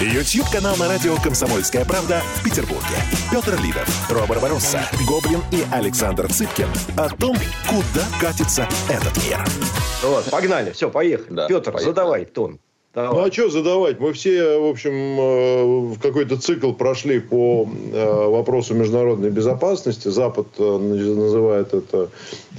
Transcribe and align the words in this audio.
YouTube-канал 0.00 0.76
на 0.76 0.88
радио 0.88 1.16
«Комсомольская 1.16 1.84
правда» 1.84 2.22
в 2.36 2.44
Петербурге. 2.44 2.96
Петр 3.30 3.60
Лидов, 3.62 4.10
Робер 4.10 4.40
Баросса, 4.40 4.80
Гоблин 5.06 5.40
и 5.52 5.64
Александр 5.72 6.32
Цыпкин 6.32 6.68
о 6.96 7.08
том, 7.10 7.36
куда 7.68 8.06
катится 8.20 8.66
этот 8.88 9.16
мир. 9.24 9.44
Ну 10.02 10.12
ладно, 10.12 10.30
погнали, 10.30 10.72
все, 10.72 10.90
поехали. 10.90 11.34
Да, 11.34 11.46
Петр, 11.46 11.72
поехали. 11.72 11.90
задавай 11.90 12.24
тон. 12.24 12.58
Давай. 12.94 13.12
Ну 13.12 13.26
а 13.26 13.30
что 13.30 13.50
задавать? 13.50 14.00
Мы 14.00 14.14
все, 14.14 14.58
в 14.58 14.64
общем, 14.70 14.92
э, 14.92 15.64
в 15.94 16.00
какой-то 16.00 16.38
цикл 16.38 16.72
прошли 16.72 17.20
по 17.20 17.68
э, 17.92 18.28
вопросу 18.28 18.72
международной 18.72 19.30
безопасности. 19.30 20.08
Запад 20.08 20.46
э, 20.58 20.78
называет 20.78 21.74
это 21.74 22.08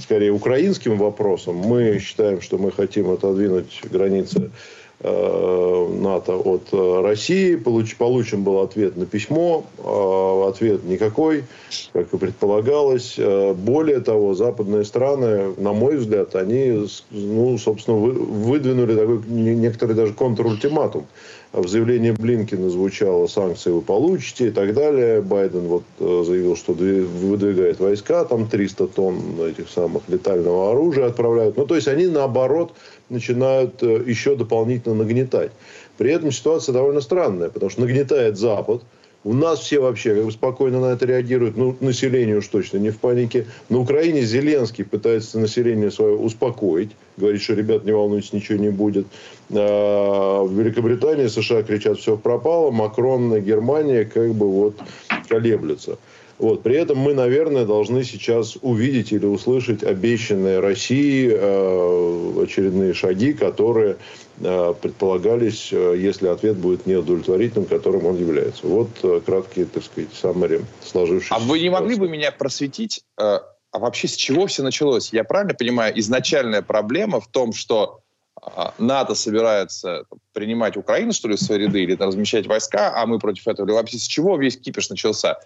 скорее 0.00 0.30
украинским 0.30 0.96
вопросом. 0.96 1.56
Мы 1.56 1.98
считаем, 1.98 2.40
что 2.40 2.58
мы 2.58 2.70
хотим 2.70 3.10
отодвинуть 3.10 3.80
границы 3.90 4.52
НАТО 5.00 6.36
от 6.36 6.68
э, 6.72 7.00
России. 7.02 7.54
Получ- 7.56 7.96
получен 7.96 8.42
был 8.42 8.58
ответ 8.60 8.96
на 8.96 9.06
письмо. 9.06 9.64
Э, 9.78 10.48
Ответ 10.48 10.84
никакой, 10.84 11.44
как 11.92 12.12
и 12.12 12.16
предполагалось. 12.16 13.14
Э, 13.18 13.52
Более 13.54 14.00
того, 14.00 14.34
западные 14.34 14.84
страны, 14.84 15.54
на 15.56 15.72
мой 15.72 15.96
взгляд, 15.98 16.34
они, 16.34 16.86
ну, 17.10 17.58
собственно, 17.58 17.96
вы- 17.98 18.12
выдвинули 18.12 18.94
такой 18.96 19.20
не- 19.28 19.54
некоторый 19.54 19.94
даже 19.94 20.14
контрультиматум. 20.14 21.06
В 21.52 21.66
заявлении 21.66 22.10
Блинкина 22.10 22.68
звучало 22.68 23.26
санкции 23.26 23.70
вы 23.70 23.80
получите 23.80 24.48
и 24.48 24.50
так 24.50 24.74
далее. 24.74 25.22
Байден 25.22 25.60
вот 25.60 25.82
э, 25.98 26.24
заявил, 26.26 26.56
что 26.56 26.74
выдвигает 26.74 27.80
войска, 27.80 28.24
там 28.26 28.46
300 28.46 28.86
тонн 28.88 29.40
этих 29.40 29.70
самых 29.70 30.02
летального 30.08 30.70
оружия 30.72 31.06
отправляют. 31.06 31.56
Ну, 31.56 31.64
то 31.66 31.74
есть 31.74 31.88
они 31.88 32.06
наоборот 32.06 32.74
начинают 33.08 33.82
э, 33.82 34.02
еще 34.06 34.36
дополнительно 34.36 34.94
нагнетать. 34.94 35.52
При 35.96 36.12
этом 36.12 36.32
ситуация 36.32 36.74
довольно 36.74 37.00
странная, 37.00 37.48
потому 37.48 37.70
что 37.70 37.80
нагнетает 37.80 38.36
Запад. 38.36 38.82
У 39.24 39.32
нас 39.32 39.60
все 39.60 39.80
вообще 39.80 40.14
как 40.14 40.24
бы 40.26 40.32
спокойно 40.32 40.80
на 40.80 40.92
это 40.92 41.06
реагируют. 41.06 41.56
Ну, 41.56 41.74
население 41.80 42.36
уж 42.36 42.46
точно 42.46 42.76
не 42.76 42.90
в 42.90 42.98
панике. 42.98 43.46
На 43.70 43.78
Украине 43.78 44.20
Зеленский 44.20 44.84
пытается 44.84 45.38
население 45.38 45.90
свое 45.90 46.14
успокоить. 46.14 46.90
Говорит, 47.18 47.42
что, 47.42 47.54
ребят, 47.54 47.84
не 47.84 47.92
волнуйтесь, 47.92 48.32
ничего 48.32 48.58
не 48.58 48.70
будет. 48.70 49.06
А 49.50 50.42
в 50.42 50.52
Великобритании, 50.52 51.26
США 51.26 51.62
кричат, 51.62 51.98
все 51.98 52.16
пропало. 52.16 52.70
Макрон, 52.70 53.40
Германия 53.40 54.04
как 54.04 54.34
бы 54.34 54.48
вот 54.50 54.76
колеблются. 55.28 55.98
Вот. 56.38 56.62
При 56.62 56.76
этом 56.76 56.98
мы, 56.98 57.14
наверное, 57.14 57.64
должны 57.64 58.04
сейчас 58.04 58.56
увидеть 58.62 59.12
или 59.12 59.26
услышать 59.26 59.82
обещанные 59.82 60.60
России 60.60 61.28
э, 61.32 62.42
очередные 62.42 62.94
шаги, 62.94 63.32
которые 63.32 63.96
э, 64.40 64.74
предполагались, 64.80 65.70
э, 65.72 65.96
если 65.98 66.28
ответ 66.28 66.56
будет 66.56 66.86
неудовлетворительным, 66.86 67.66
которым 67.66 68.06
он 68.06 68.16
является. 68.16 68.66
Вот 68.68 68.88
краткий, 69.26 69.64
так 69.64 69.82
сказать, 69.82 70.10
саммари 70.14 70.60
сложившийся. 70.84 71.34
А 71.34 71.40
вы 71.40 71.58
не 71.58 71.70
могли 71.70 71.94
ситуации. 71.94 72.00
бы 72.00 72.16
меня 72.16 72.30
просветить, 72.30 73.02
а 73.70 73.78
вообще 73.78 74.08
с 74.08 74.16
чего 74.16 74.46
все 74.46 74.62
началось? 74.62 75.12
Я 75.12 75.24
правильно 75.24 75.54
понимаю, 75.54 75.98
изначальная 76.00 76.62
проблема 76.62 77.20
в 77.20 77.28
том, 77.28 77.52
что 77.52 78.00
э, 78.40 78.48
НАТО 78.78 79.14
собирается 79.14 80.04
принимать 80.32 80.76
Украину, 80.76 81.12
что 81.12 81.28
ли, 81.28 81.36
в 81.36 81.40
свои 81.40 81.58
ряды, 81.58 81.82
или 81.82 81.94
размещать 81.94 82.46
войска, 82.46 82.92
а 82.96 83.06
мы 83.06 83.18
против 83.18 83.46
этого. 83.48 83.66
Или 83.66 83.74
вообще 83.74 83.98
с 83.98 84.06
чего 84.06 84.36
весь 84.36 84.56
кипиш 84.58 84.88
начался? 84.90 85.38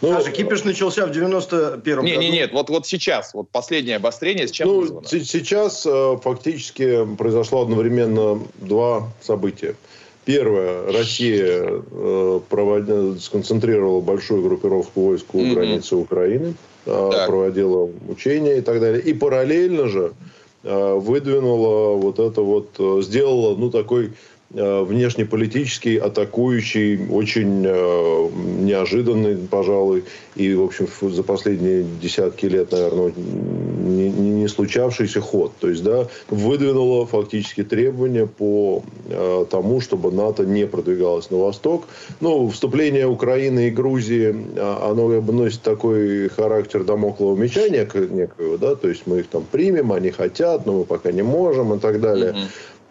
Ну, 0.00 0.12
Даже 0.12 0.32
кипиш 0.32 0.64
начался 0.64 1.06
в 1.06 1.10
91-м 1.10 2.04
Не, 2.04 2.12
году. 2.14 2.20
не, 2.22 2.30
нет, 2.30 2.52
вот, 2.52 2.70
вот 2.70 2.86
сейчас, 2.86 3.34
вот 3.34 3.50
последнее 3.50 3.96
обострение, 3.96 4.48
с 4.48 4.50
чем 4.50 4.66
Ну, 4.68 4.80
вызвано? 4.80 5.06
се- 5.06 5.24
сейчас 5.24 5.84
э, 5.86 6.18
фактически 6.22 7.04
произошло 7.16 7.62
одновременно 7.62 8.40
два 8.56 9.10
события. 9.20 9.76
Первое. 10.24 10.90
Россия 10.92 11.82
э, 11.90 12.40
провод- 12.50 13.18
сконцентрировала 13.20 14.00
большую 14.00 14.42
группировку 14.42 15.00
войск 15.02 15.34
у 15.34 15.40
Мгм. 15.40 15.54
границы 15.54 15.96
Украины, 15.96 16.54
э, 16.86 17.10
Так. 17.12 17.26
проводила 17.28 17.90
учения 18.08 18.58
и 18.58 18.60
так 18.62 18.80
далее. 18.80 19.02
И 19.02 19.12
параллельно 19.14 19.88
же 19.88 20.12
э, 20.66 20.94
выдвинула 20.94 21.94
вот 21.96 22.18
это 22.18 22.40
вот, 22.40 22.70
э, 22.78 23.02
сделала, 23.02 23.54
ну, 23.54 23.70
такой 23.70 24.12
э, 24.54 24.82
внешнеполитический, 24.82 25.96
атакующий, 25.98 27.06
очень 27.10 27.64
э, 27.66 28.28
неожиданный, 28.60 29.36
пожалуй, 29.36 30.04
и, 30.36 30.54
в 30.54 30.62
общем, 30.62 30.86
за 31.02 31.22
последние 31.22 31.84
десятки 32.00 32.46
лет, 32.46 32.70
наверное, 32.72 33.12
не, 33.84 34.10
не- 34.10 34.48
случавшийся 34.48 35.20
ход. 35.20 35.52
То 35.60 35.68
есть, 35.68 35.82
да, 35.82 36.06
выдвинула 36.28 37.06
фактически 37.06 37.64
требования 37.64 38.26
по 38.26 38.82
э, 39.08 39.46
тому, 39.50 39.80
чтобы 39.80 40.12
НАТО 40.12 40.44
не 40.44 40.66
продвигалось 40.66 41.30
на 41.30 41.38
восток. 41.38 41.84
Ну, 42.20 42.48
вступление 42.48 43.06
Украины 43.06 43.68
и 43.68 43.70
Грузии, 43.70 44.34
а, 44.56 44.90
оно 44.90 45.08
как 45.08 45.22
бы 45.22 45.32
носит 45.32 45.62
такой 45.62 46.28
характер 46.28 46.84
домоклого 46.84 47.36
меча 47.36 47.68
нек- 47.68 48.12
некоего, 48.12 48.56
да, 48.56 48.74
то 48.74 48.88
есть 48.88 49.02
мы 49.06 49.20
их 49.20 49.28
там 49.28 49.44
примем, 49.50 49.92
они 49.92 50.10
хотят, 50.10 50.66
но 50.66 50.72
мы 50.72 50.84
пока 50.84 51.12
не 51.12 51.22
можем 51.22 51.74
и 51.74 51.78
так 51.78 52.00
далее. 52.00 52.32
Мгм. 52.32 52.40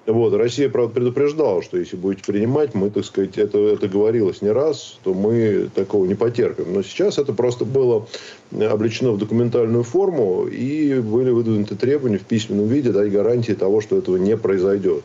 Вот. 0.05 0.33
Россия, 0.33 0.69
правда, 0.69 0.93
предупреждала, 0.93 1.61
что 1.61 1.77
если 1.77 1.95
будете 1.95 2.23
принимать, 2.25 2.75
мы, 2.75 2.89
так 2.89 3.05
сказать, 3.05 3.37
это, 3.37 3.57
это 3.57 3.87
говорилось 3.87 4.41
не 4.41 4.49
раз, 4.49 4.97
то 5.03 5.13
мы 5.13 5.69
такого 5.73 6.05
не 6.05 6.15
потерпим. 6.15 6.73
Но 6.73 6.83
сейчас 6.83 7.17
это 7.17 7.31
просто 7.31 7.63
было 7.63 8.05
облечено 8.51 9.11
в 9.11 9.17
документальную 9.17 9.83
форму, 9.83 10.45
и 10.47 10.99
были 10.99 11.29
выдвинуты 11.29 11.75
требования 11.75 12.17
в 12.17 12.25
письменном 12.25 12.67
виде 12.67 12.91
дать 12.91 13.11
гарантии 13.11 13.53
того, 13.53 13.79
что 13.79 13.97
этого 13.97 14.17
не 14.17 14.35
произойдет. 14.35 15.03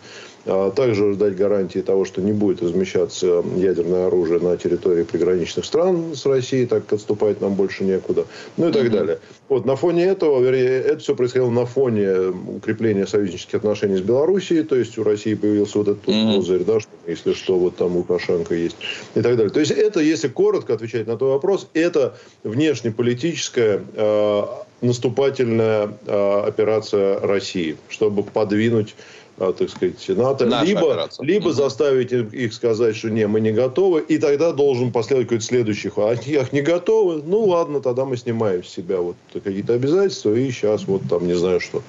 А 0.51 0.71
также 0.71 1.15
дать 1.15 1.37
гарантии 1.37 1.81
того, 1.81 2.07
что 2.07 2.23
не 2.23 2.33
будет 2.33 2.63
размещаться 2.63 3.45
ядерное 3.57 4.07
оружие 4.07 4.41
на 4.41 4.57
территории 4.57 5.03
приграничных 5.03 5.67
стран 5.67 6.15
с 6.15 6.25
Россией, 6.25 6.65
так 6.65 6.85
как 6.87 6.95
отступать 6.95 7.43
нам 7.43 7.55
больше 7.55 7.85
некуда. 7.85 8.25
Ну 8.57 8.71
и 8.71 8.73
так 8.73 8.91
далее. 8.91 9.19
Вот, 9.51 9.67
на 9.67 9.77
фоне 9.77 10.05
этого, 10.05 10.41
вернее, 10.43 10.81
это 10.81 10.99
все 10.99 11.15
происходило 11.15 11.51
на 11.51 11.67
фоне 11.67 12.33
укрепления 12.57 13.07
союзнических 13.07 13.57
отношений 13.57 13.97
с 13.97 14.01
Белоруссией, 14.01 14.63
то 14.63 14.77
есть 14.77 14.97
у 14.99 15.05
России 15.05 15.35
появился 15.35 15.79
вот 15.79 15.89
этот 15.89 16.07
Мгм. 16.07 16.37
козырь, 16.37 16.65
да, 16.65 16.81
что 16.81 16.91
если 17.07 17.33
что, 17.35 17.59
вот 17.59 17.77
там 17.77 17.97
Лукашенко 17.97 18.55
есть 18.55 18.77
и 19.15 19.21
так 19.21 19.37
далее. 19.37 19.51
То 19.51 19.61
есть 19.61 19.73
это, 19.73 20.01
если 20.01 20.29
коротко 20.29 20.75
отвечать 20.75 21.07
на 21.07 21.17
твой 21.17 21.31
вопрос, 21.31 21.69
это 21.75 22.17
внешнеполитическая 22.45 23.83
э, 23.95 24.43
наступательная 24.81 25.91
э, 26.07 26.43
операция 26.47 27.21
России, 27.21 27.77
чтобы 27.89 28.23
подвинуть 28.23 28.95
так 29.39 29.71
сказать, 29.71 30.09
НАТО, 30.09 30.47
Наша 30.47 30.67
либо, 30.67 30.81
операция. 30.93 31.25
либо 31.25 31.47
Мгм. 31.47 31.55
заставить 31.55 32.13
их 32.13 32.35
их 32.35 32.53
сказать, 32.53 32.97
что 32.97 33.09
не, 33.09 33.27
мы 33.29 33.41
не 33.41 33.53
готовы, 33.53 34.01
и 34.01 34.19
тогда 34.19 34.53
должен 34.53 34.91
последовать 34.91 35.29
какой-то 35.29 35.45
следующий 35.45 35.89
ход. 35.89 36.19
Они 36.19 36.35
ах, 36.37 36.53
не 36.53 36.61
готовы, 36.61 37.23
ну 37.23 37.45
ладно, 37.45 37.81
тогда 37.81 38.05
мы 38.05 38.17
снимаем 38.17 38.65
с 38.65 38.69
себя 38.69 39.01
вот 39.01 39.17
какие-то 39.33 39.75
обязательства, 39.75 40.35
и 40.35 40.51
сейчас 40.51 40.87
вот 40.87 41.03
там 41.09 41.27
не 41.27 41.35
знаю 41.35 41.61
что. 41.61 41.83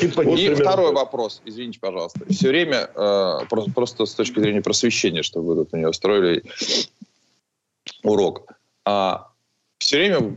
Типа 0.00 0.22
Вот 0.22 0.38
И 0.38 0.46
примерно 0.46 0.64
второй 0.64 0.86
так. 0.88 0.96
вопрос, 0.96 1.40
извините, 1.44 1.78
пожалуйста. 1.80 2.20
Все 2.30 2.48
время, 2.48 2.90
э, 2.94 3.38
просто, 3.48 3.70
просто 3.72 4.06
с 4.06 4.14
точки 4.14 4.40
зрения 4.40 4.60
просвещения, 4.62 5.22
что 5.22 5.40
вы 5.40 5.54
тут 5.54 5.72
мне 5.72 5.88
устроили 5.88 6.42
урок, 8.02 8.52
все 9.78 9.96
время, 9.96 10.36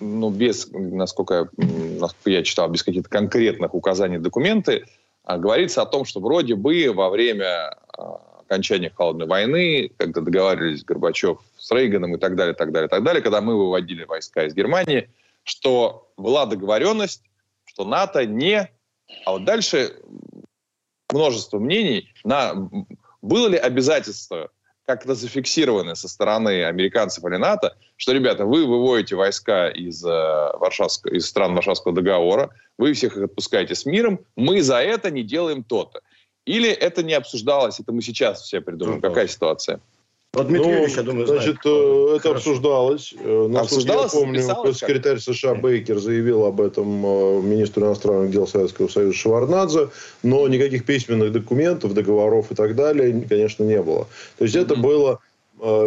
ну, 0.00 0.30
без, 0.30 0.68
насколько 0.72 1.34
я, 1.34 1.48
насколько 1.98 2.30
я 2.30 2.42
читал, 2.42 2.68
без 2.68 2.82
каких-то 2.82 3.08
конкретных 3.08 3.74
указаний 3.74 4.18
документы, 4.18 4.84
а, 4.84 4.86
говорится 5.26 5.82
о 5.82 5.86
том, 5.86 6.04
что 6.04 6.20
вроде 6.20 6.54
бы 6.54 6.92
во 6.94 7.10
время 7.10 7.76
а, 7.96 8.20
окончания 8.40 8.90
холодной 8.90 9.26
войны, 9.26 9.90
когда 9.96 10.20
договаривались 10.20 10.84
Горбачев 10.84 11.40
с 11.58 11.70
Рейганом 11.72 12.14
и 12.14 12.18
так 12.18 12.36
далее, 12.36 12.54
так 12.54 12.72
далее, 12.72 12.88
так 12.88 13.02
далее, 13.02 13.22
когда 13.22 13.40
мы 13.40 13.56
выводили 13.56 14.04
войска 14.04 14.44
из 14.44 14.54
Германии, 14.54 15.10
что 15.42 16.08
была 16.16 16.46
договоренность, 16.46 17.22
что 17.64 17.84
НАТО 17.84 18.24
не... 18.24 18.70
А 19.24 19.32
вот 19.32 19.44
дальше 19.44 19.96
множество 21.12 21.58
мнений 21.58 22.12
на 22.24 22.68
было 23.22 23.48
ли 23.48 23.56
обязательство 23.56 24.50
как-то 24.86 25.14
зафиксировано 25.14 25.96
со 25.96 26.08
стороны 26.08 26.64
американцев 26.64 27.24
или 27.24 27.36
НАТО, 27.36 27.76
что, 27.96 28.12
ребята, 28.12 28.46
вы 28.46 28.66
выводите 28.66 29.16
войска 29.16 29.68
из, 29.68 30.04
э, 30.04 30.08
Варшавского, 30.08 31.12
из 31.12 31.26
стран 31.26 31.54
Варшавского 31.54 31.92
договора, 31.92 32.50
вы 32.78 32.92
всех 32.92 33.16
их 33.16 33.24
отпускаете 33.24 33.74
с 33.74 33.84
миром, 33.84 34.20
мы 34.36 34.62
за 34.62 34.76
это 34.76 35.10
не 35.10 35.24
делаем 35.24 35.64
то-то. 35.64 36.00
Или 36.44 36.70
это 36.70 37.02
не 37.02 37.14
обсуждалось, 37.14 37.80
это 37.80 37.92
мы 37.92 38.00
сейчас 38.00 38.42
все 38.42 38.60
придумаем. 38.60 39.00
Ну. 39.02 39.08
Какая 39.08 39.26
ситуация? 39.26 39.80
Вот 40.36 40.48
Дмитрий 40.48 40.72
ну, 40.72 40.86
я 40.86 41.02
думаю, 41.02 41.26
Значит, 41.26 41.56
знает, 41.62 41.64
э, 41.64 42.14
это 42.16 42.28
Хорошо. 42.28 42.50
обсуждалось. 42.50 43.14
Э, 43.18 43.46
насколько 43.48 43.60
обсуждалось, 43.60 44.12
я 44.12 44.54
помню, 44.54 44.74
секретарь 44.74 45.18
США 45.18 45.54
Бейкер 45.54 45.98
заявил 45.98 46.44
об 46.44 46.60
этом 46.60 47.06
э, 47.06 47.40
министру 47.42 47.86
иностранных 47.86 48.30
дел 48.30 48.46
Советского 48.46 48.88
Союза 48.88 49.14
Шеварнадзе, 49.14 49.88
но 50.22 50.46
никаких 50.48 50.84
письменных 50.84 51.32
документов, 51.32 51.94
договоров 51.94 52.50
и 52.50 52.54
так 52.54 52.76
далее, 52.76 53.24
конечно, 53.26 53.64
не 53.64 53.80
было. 53.82 54.06
То 54.38 54.44
есть 54.44 54.56
mm-hmm. 54.56 54.62
это 54.62 54.76
было 54.76 55.20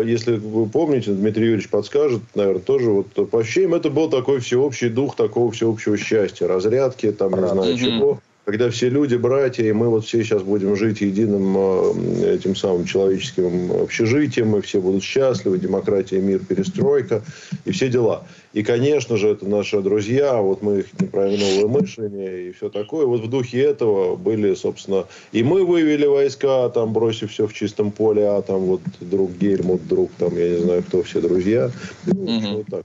если 0.03 0.35
вы 0.35 0.67
помните, 0.67 1.11
Дмитрий 1.11 1.43
Юрьевич 1.43 1.69
подскажет, 1.69 2.23
наверное, 2.33 2.59
тоже 2.59 2.89
вот 2.89 3.29
по 3.29 3.39
ощущениям, 3.39 3.75
это 3.75 3.91
был 3.91 4.09
такой 4.09 4.39
всеобщий 4.39 4.89
дух 4.89 5.15
такого 5.15 5.51
всеобщего 5.51 5.95
счастья, 5.95 6.47
разрядки, 6.47 7.11
там, 7.11 7.39
не 7.39 7.47
знаю, 7.47 7.77
чего 7.77 8.19
когда 8.49 8.71
все 8.71 8.89
люди 8.89 9.13
братья, 9.13 9.63
и 9.63 9.71
мы 9.73 9.89
вот 9.89 10.05
все 10.05 10.23
сейчас 10.23 10.41
будем 10.41 10.75
жить 10.75 11.01
единым 11.01 11.55
э, 11.55 12.33
этим 12.33 12.55
самым 12.55 12.83
человеческим 12.83 13.71
общежитием, 13.83 14.55
и 14.55 14.61
все 14.61 14.81
будут 14.81 15.03
счастливы, 15.03 15.59
демократия, 15.59 16.19
мир, 16.19 16.39
перестройка 16.39 17.21
и 17.65 17.71
все 17.71 17.89
дела. 17.89 18.23
И, 18.53 18.63
конечно 18.63 19.17
же, 19.17 19.29
это 19.29 19.47
наши 19.47 19.79
друзья, 19.81 20.41
вот 20.41 20.63
мы 20.63 20.79
их 20.79 20.99
неправильное 20.99 21.67
мышление 21.67 22.49
и 22.49 22.51
все 22.51 22.69
такое. 22.69 23.05
Вот 23.05 23.21
в 23.21 23.29
духе 23.29 23.61
этого 23.61 24.15
были, 24.15 24.55
собственно, 24.55 25.05
и 25.31 25.43
мы 25.43 25.63
вывели 25.63 26.07
войска, 26.07 26.69
там, 26.69 26.91
бросив 26.91 27.29
все 27.29 27.45
в 27.45 27.53
чистом 27.53 27.91
поле, 27.91 28.27
а 28.27 28.41
там 28.41 28.61
вот 28.61 28.81
друг 28.99 29.29
Гельмут, 29.37 29.87
друг, 29.87 30.09
там, 30.17 30.35
я 30.35 30.49
не 30.49 30.57
знаю, 30.57 30.81
кто 30.81 31.03
все 31.03 31.21
друзья. 31.21 31.69
Ну, 32.07 32.55
вот 32.55 32.65
так. 32.65 32.83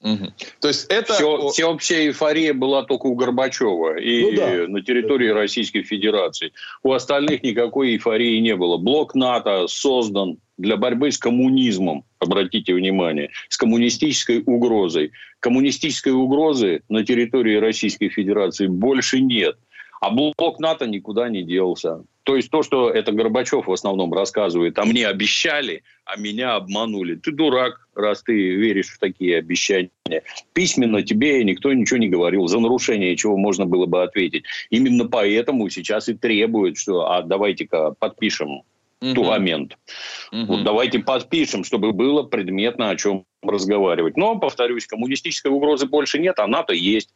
Угу. 0.00 0.32
То 0.60 0.68
есть 0.68 0.86
это... 0.90 1.14
Все, 1.14 1.48
всеобщая 1.48 2.06
эйфория 2.06 2.54
была 2.54 2.84
только 2.84 3.06
у 3.06 3.14
Горбачева 3.14 3.98
и 3.98 4.22
ну, 4.22 4.36
да. 4.36 4.68
на 4.68 4.82
территории 4.82 5.28
Российской 5.28 5.82
Федерации. 5.82 6.52
У 6.82 6.92
остальных 6.92 7.42
никакой 7.42 7.92
эйфории 7.92 8.38
не 8.38 8.54
было. 8.54 8.76
Блок 8.76 9.14
НАТО 9.14 9.66
создан 9.66 10.38
для 10.56 10.76
борьбы 10.76 11.10
с 11.10 11.18
коммунизмом, 11.18 12.04
обратите 12.18 12.74
внимание, 12.74 13.30
с 13.48 13.56
коммунистической 13.56 14.42
угрозой. 14.44 15.12
Коммунистической 15.40 16.12
угрозы 16.12 16.82
на 16.88 17.04
территории 17.04 17.56
Российской 17.56 18.08
Федерации 18.08 18.66
больше 18.66 19.20
нет. 19.20 19.56
А 20.00 20.10
блок 20.10 20.60
НАТО 20.60 20.86
никуда 20.86 21.28
не 21.28 21.42
делся. 21.42 22.04
То 22.28 22.36
есть 22.36 22.50
то, 22.50 22.62
что 22.62 22.90
это 22.90 23.10
Горбачев 23.10 23.68
в 23.68 23.72
основном 23.72 24.12
рассказывает, 24.12 24.78
а 24.78 24.84
мне 24.84 25.08
обещали, 25.08 25.82
а 26.04 26.20
меня 26.20 26.56
обманули. 26.56 27.14
Ты 27.14 27.32
дурак, 27.32 27.88
раз 27.94 28.22
ты 28.22 28.34
веришь 28.34 28.88
в 28.88 28.98
такие 28.98 29.38
обещания. 29.38 29.88
Письменно 30.52 31.02
тебе 31.02 31.42
никто 31.42 31.72
ничего 31.72 31.98
не 31.98 32.10
говорил, 32.10 32.46
за 32.46 32.60
нарушение 32.60 33.16
чего 33.16 33.38
можно 33.38 33.64
было 33.64 33.86
бы 33.86 34.02
ответить. 34.02 34.44
Именно 34.68 35.08
поэтому 35.08 35.70
сейчас 35.70 36.10
и 36.10 36.14
требуют, 36.14 36.76
что 36.76 37.10
а 37.10 37.22
давайте-ка 37.22 37.94
подпишем 37.98 38.60
угу. 39.00 39.14
тугамент. 39.14 39.78
Угу. 40.30 40.44
Вот 40.48 40.64
давайте 40.64 40.98
подпишем, 40.98 41.64
чтобы 41.64 41.92
было 41.92 42.24
предметно 42.24 42.90
о 42.90 42.96
чем 42.96 43.24
разговаривать. 43.42 44.18
Но, 44.18 44.38
повторюсь, 44.38 44.86
коммунистической 44.86 45.50
угрозы 45.50 45.86
больше 45.86 46.18
нет, 46.18 46.38
а 46.40 46.46
НАТО 46.46 46.74
есть. 46.74 47.08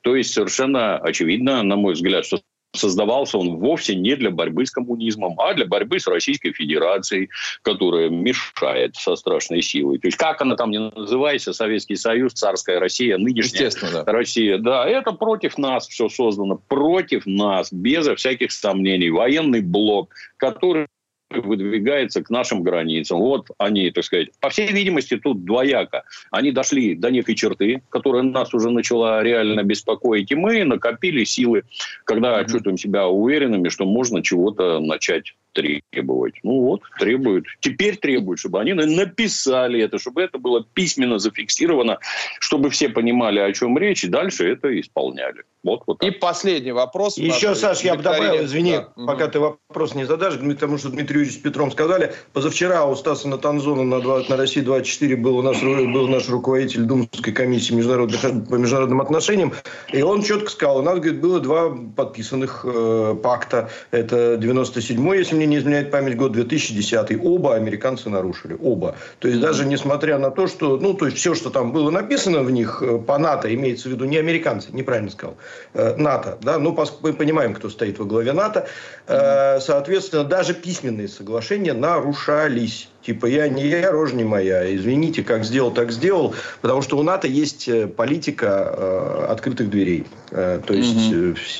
То 0.00 0.16
есть 0.16 0.32
совершенно 0.32 0.98
очевидно, 0.98 1.62
на 1.62 1.76
мой 1.76 1.94
взгляд, 1.94 2.26
что 2.26 2.40
создавался 2.74 3.38
он 3.38 3.56
вовсе 3.56 3.94
не 3.94 4.16
для 4.16 4.30
борьбы 4.30 4.66
с 4.66 4.70
коммунизмом, 4.70 5.38
а 5.40 5.54
для 5.54 5.66
борьбы 5.66 5.98
с 5.98 6.06
Российской 6.06 6.52
Федерацией, 6.52 7.30
которая 7.62 8.08
мешает 8.08 8.96
со 8.96 9.16
страшной 9.16 9.62
силой. 9.62 9.98
То 9.98 10.08
есть 10.08 10.16
как 10.16 10.42
она 10.42 10.56
там 10.56 10.70
не 10.70 10.78
называется, 10.78 11.52
Советский 11.52 11.96
Союз, 11.96 12.32
Царская 12.32 12.78
Россия, 12.80 13.18
нынешняя 13.18 13.70
да. 13.92 14.04
Россия, 14.04 14.58
да, 14.58 14.86
это 14.86 15.12
против 15.12 15.58
нас 15.58 15.88
все 15.88 16.08
создано, 16.08 16.60
против 16.68 17.26
нас, 17.26 17.72
безо 17.72 18.14
всяких 18.14 18.52
сомнений. 18.52 19.10
Военный 19.10 19.60
блок, 19.60 20.10
который 20.36 20.86
выдвигается 21.30 22.22
к 22.22 22.30
нашим 22.30 22.62
границам. 22.62 23.18
Вот 23.18 23.48
они, 23.58 23.90
так 23.90 24.04
сказать, 24.04 24.28
по 24.40 24.50
всей 24.50 24.70
видимости, 24.72 25.16
тут 25.16 25.44
двояко. 25.44 26.04
Они 26.30 26.52
дошли 26.52 26.94
до 26.94 27.10
некой 27.10 27.34
черты, 27.34 27.82
которая 27.88 28.22
нас 28.22 28.54
уже 28.54 28.70
начала 28.70 29.22
реально 29.22 29.62
беспокоить, 29.62 30.30
и 30.30 30.34
мы 30.34 30.64
накопили 30.64 31.24
силы, 31.24 31.64
когда 32.04 32.40
mm-hmm. 32.40 32.50
чувствуем 32.50 32.78
себя 32.78 33.08
уверенными, 33.08 33.68
что 33.68 33.84
можно 33.84 34.22
чего-то 34.22 34.80
начать 34.80 35.34
требовать. 35.56 36.34
Ну 36.42 36.60
вот, 36.60 36.82
требуют. 36.98 37.46
Теперь 37.60 37.96
требуют, 37.96 38.40
чтобы 38.40 38.60
они 38.60 38.74
написали 38.74 39.80
это, 39.80 39.98
чтобы 39.98 40.22
это 40.22 40.38
было 40.38 40.64
письменно 40.74 41.18
зафиксировано, 41.18 41.98
чтобы 42.40 42.70
все 42.70 42.88
понимали, 42.88 43.40
о 43.40 43.52
чем 43.52 43.78
речь, 43.78 44.04
и 44.04 44.08
дальше 44.08 44.48
это 44.48 44.78
исполняли. 44.78 45.44
Вот, 45.66 45.82
вот 45.88 46.02
и 46.04 46.12
последний 46.12 46.70
вопрос. 46.70 47.18
Еще, 47.18 47.56
Саш, 47.56 47.80
я 47.80 47.96
бы 47.96 48.02
добавил, 48.02 48.44
извини, 48.44 48.76
да. 48.76 49.04
пока 49.04 49.24
угу. 49.24 49.32
ты 49.32 49.40
вопрос 49.40 49.96
не 49.96 50.06
задашь, 50.06 50.38
потому 50.38 50.78
что 50.78 50.90
Дмитрий 50.90 51.16
Юрьевич 51.16 51.40
с 51.40 51.42
Петром 51.42 51.72
сказали, 51.72 52.12
позавчера 52.32 52.84
у 52.86 52.94
Стаса 52.94 53.26
Натанзона 53.26 53.82
на, 53.82 54.00
2, 54.00 54.24
на 54.28 54.36
России 54.36 54.60
24 54.60 55.16
был 55.16 55.38
у 55.38 55.42
нас 55.42 55.60
был 55.60 56.06
наш 56.06 56.28
руководитель 56.28 56.82
Думской 56.82 57.32
комиссии 57.32 57.74
международных, 57.74 58.20
по 58.20 58.54
международным 58.54 59.00
отношениям, 59.00 59.54
и 59.92 60.02
он 60.02 60.22
четко 60.22 60.50
сказал, 60.50 60.78
у 60.78 60.82
нас, 60.82 61.00
говорит, 61.00 61.20
было 61.20 61.40
два 61.40 61.76
подписанных 61.96 62.64
э, 62.64 63.16
пакта, 63.20 63.68
это 63.90 64.34
97-й, 64.34 65.18
если 65.18 65.34
мне 65.34 65.45
не 65.46 65.58
изменяет 65.58 65.90
память, 65.90 66.16
год 66.16 66.32
2010. 66.32 67.18
Оба 67.24 67.54
американцы 67.54 68.08
нарушили. 68.08 68.56
Оба. 68.60 68.96
То 69.18 69.28
есть, 69.28 69.40
даже 69.40 69.64
несмотря 69.64 70.18
на 70.18 70.30
то, 70.30 70.46
что, 70.46 70.76
ну, 70.78 70.94
то 70.94 71.06
есть, 71.06 71.18
все, 71.18 71.34
что 71.34 71.50
там 71.50 71.72
было 71.72 71.90
написано 71.90 72.42
в 72.42 72.50
них 72.50 72.82
э, 72.82 72.98
по 72.98 73.18
НАТО, 73.18 73.52
имеется 73.54 73.88
в 73.88 73.92
виду 73.92 74.04
не 74.04 74.18
американцы, 74.18 74.68
неправильно 74.72 75.10
сказал, 75.10 75.36
э, 75.74 75.96
НАТО, 75.96 76.38
да, 76.42 76.58
ну, 76.58 76.76
мы 77.02 77.12
понимаем, 77.12 77.54
кто 77.54 77.68
стоит 77.68 77.98
во 77.98 78.04
главе 78.04 78.32
НАТО, 78.32 78.68
э, 79.06 79.60
соответственно, 79.60 80.24
даже 80.24 80.54
письменные 80.54 81.08
соглашения 81.08 81.72
нарушались. 81.72 82.88
Типа, 83.06 83.26
я 83.26 83.48
не 83.48 83.68
я, 83.68 83.92
рожа 83.92 84.16
не 84.16 84.24
моя. 84.24 84.74
Извините, 84.74 85.22
как 85.22 85.44
сделал, 85.44 85.70
так 85.70 85.92
сделал. 85.92 86.34
Потому 86.60 86.82
что 86.82 86.98
у 86.98 87.04
НАТО 87.04 87.28
есть 87.28 87.68
э, 87.68 87.86
политика 87.86 88.74
э, 88.76 89.26
открытых 89.28 89.70
дверей. 89.70 90.06
Э, 90.32 90.60
то 90.66 90.74
есть, 90.74 91.12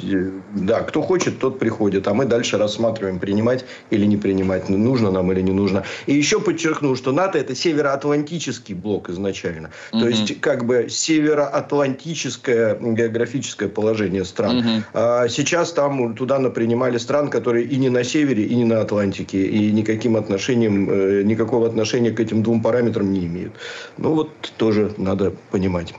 угу. 0.03 0.43
да, 0.55 0.81
кто 0.81 1.03
хочет, 1.03 1.39
тот 1.39 1.61
приходит. 1.61 2.09
А 2.09 2.15
мы 2.15 2.25
дальше 2.25 2.59
рассматриваем, 2.59 3.21
принимать 3.21 3.65
или 3.91 4.07
не 4.07 4.17
принимать. 4.17 4.69
Нужно 4.69 5.13
нам 5.13 5.31
или 5.31 5.41
не 5.41 5.53
нужно. 5.53 5.85
И 6.07 6.15
еще 6.15 6.41
подчеркну, 6.41 6.97
что 6.97 7.13
НАТО– 7.13 7.39
это 7.41 7.55
североатлантический 7.55 8.75
блок 8.75 9.09
изначально. 9.09 9.71
Угу. 9.93 10.01
То 10.01 10.09
есть, 10.09 10.41
как 10.41 10.65
бы 10.65 10.89
североатлантическое 10.91 12.77
географическое 12.81 13.69
положение 13.69 14.25
стран. 14.25 14.59
Угу. 14.59 14.69
А 14.95 15.29
сейчас 15.29 15.73
там 15.73 16.17
туда 16.17 16.41
напринимали 16.41 16.99
стран, 16.99 17.31
которые 17.31 17.67
и 17.67 17.77
не 17.77 17.89
на 17.89 18.03
севере, 18.03 18.43
и 18.43 18.57
не 18.57 18.65
на 18.65 18.81
Атлантике. 18.81 19.47
И 19.47 19.71
никаким 19.71 20.17
отношением 20.17 21.25
не 21.25 21.36
никакого 21.37 21.67
отношения 21.67 22.11
к 22.11 22.19
этим 22.19 22.43
двум 22.43 22.63
параметрам 22.63 23.11
не 23.13 23.27
имеют. 23.27 23.53
Ну 23.99 24.15
вот 24.15 24.31
тоже 24.57 24.93
надо 24.97 25.33
понимать. 25.51 25.95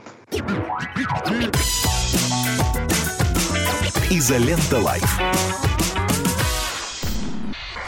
Изолента 4.10 4.78
Live. 4.78 5.20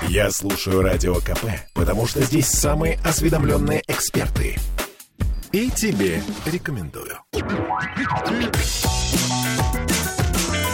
Я 0.08 0.30
слушаю 0.30 0.82
Радио 0.82 1.16
КП, 1.16 1.44
потому 1.74 2.06
что 2.06 2.22
здесь 2.22 2.46
самые 2.46 2.98
осведомленные 3.04 3.82
эксперты. 3.86 4.56
И 5.52 5.70
тебе 5.70 6.22
рекомендую. 6.46 7.16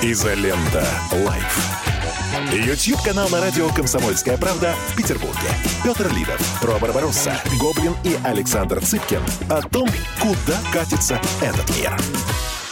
Изолента 0.03 0.87
Live. 1.25 1.96
YouTube-канал 2.37 3.28
на 3.31 3.40
радио 3.40 3.69
«Комсомольская 3.71 4.37
правда» 4.37 4.75
в 4.88 4.97
Петербурге. 4.97 5.49
Петр 5.83 6.12
Лидов, 6.14 6.38
Тро 6.61 6.78
Барбаросса, 6.78 7.35
Гоблин 7.59 7.95
и 8.05 8.14
Александр 8.25 8.85
Цыпкин 8.85 9.23
о 9.49 9.62
том, 9.62 9.88
куда 10.21 10.59
катится 10.73 11.21
этот 11.40 11.69
мир. 11.78 11.97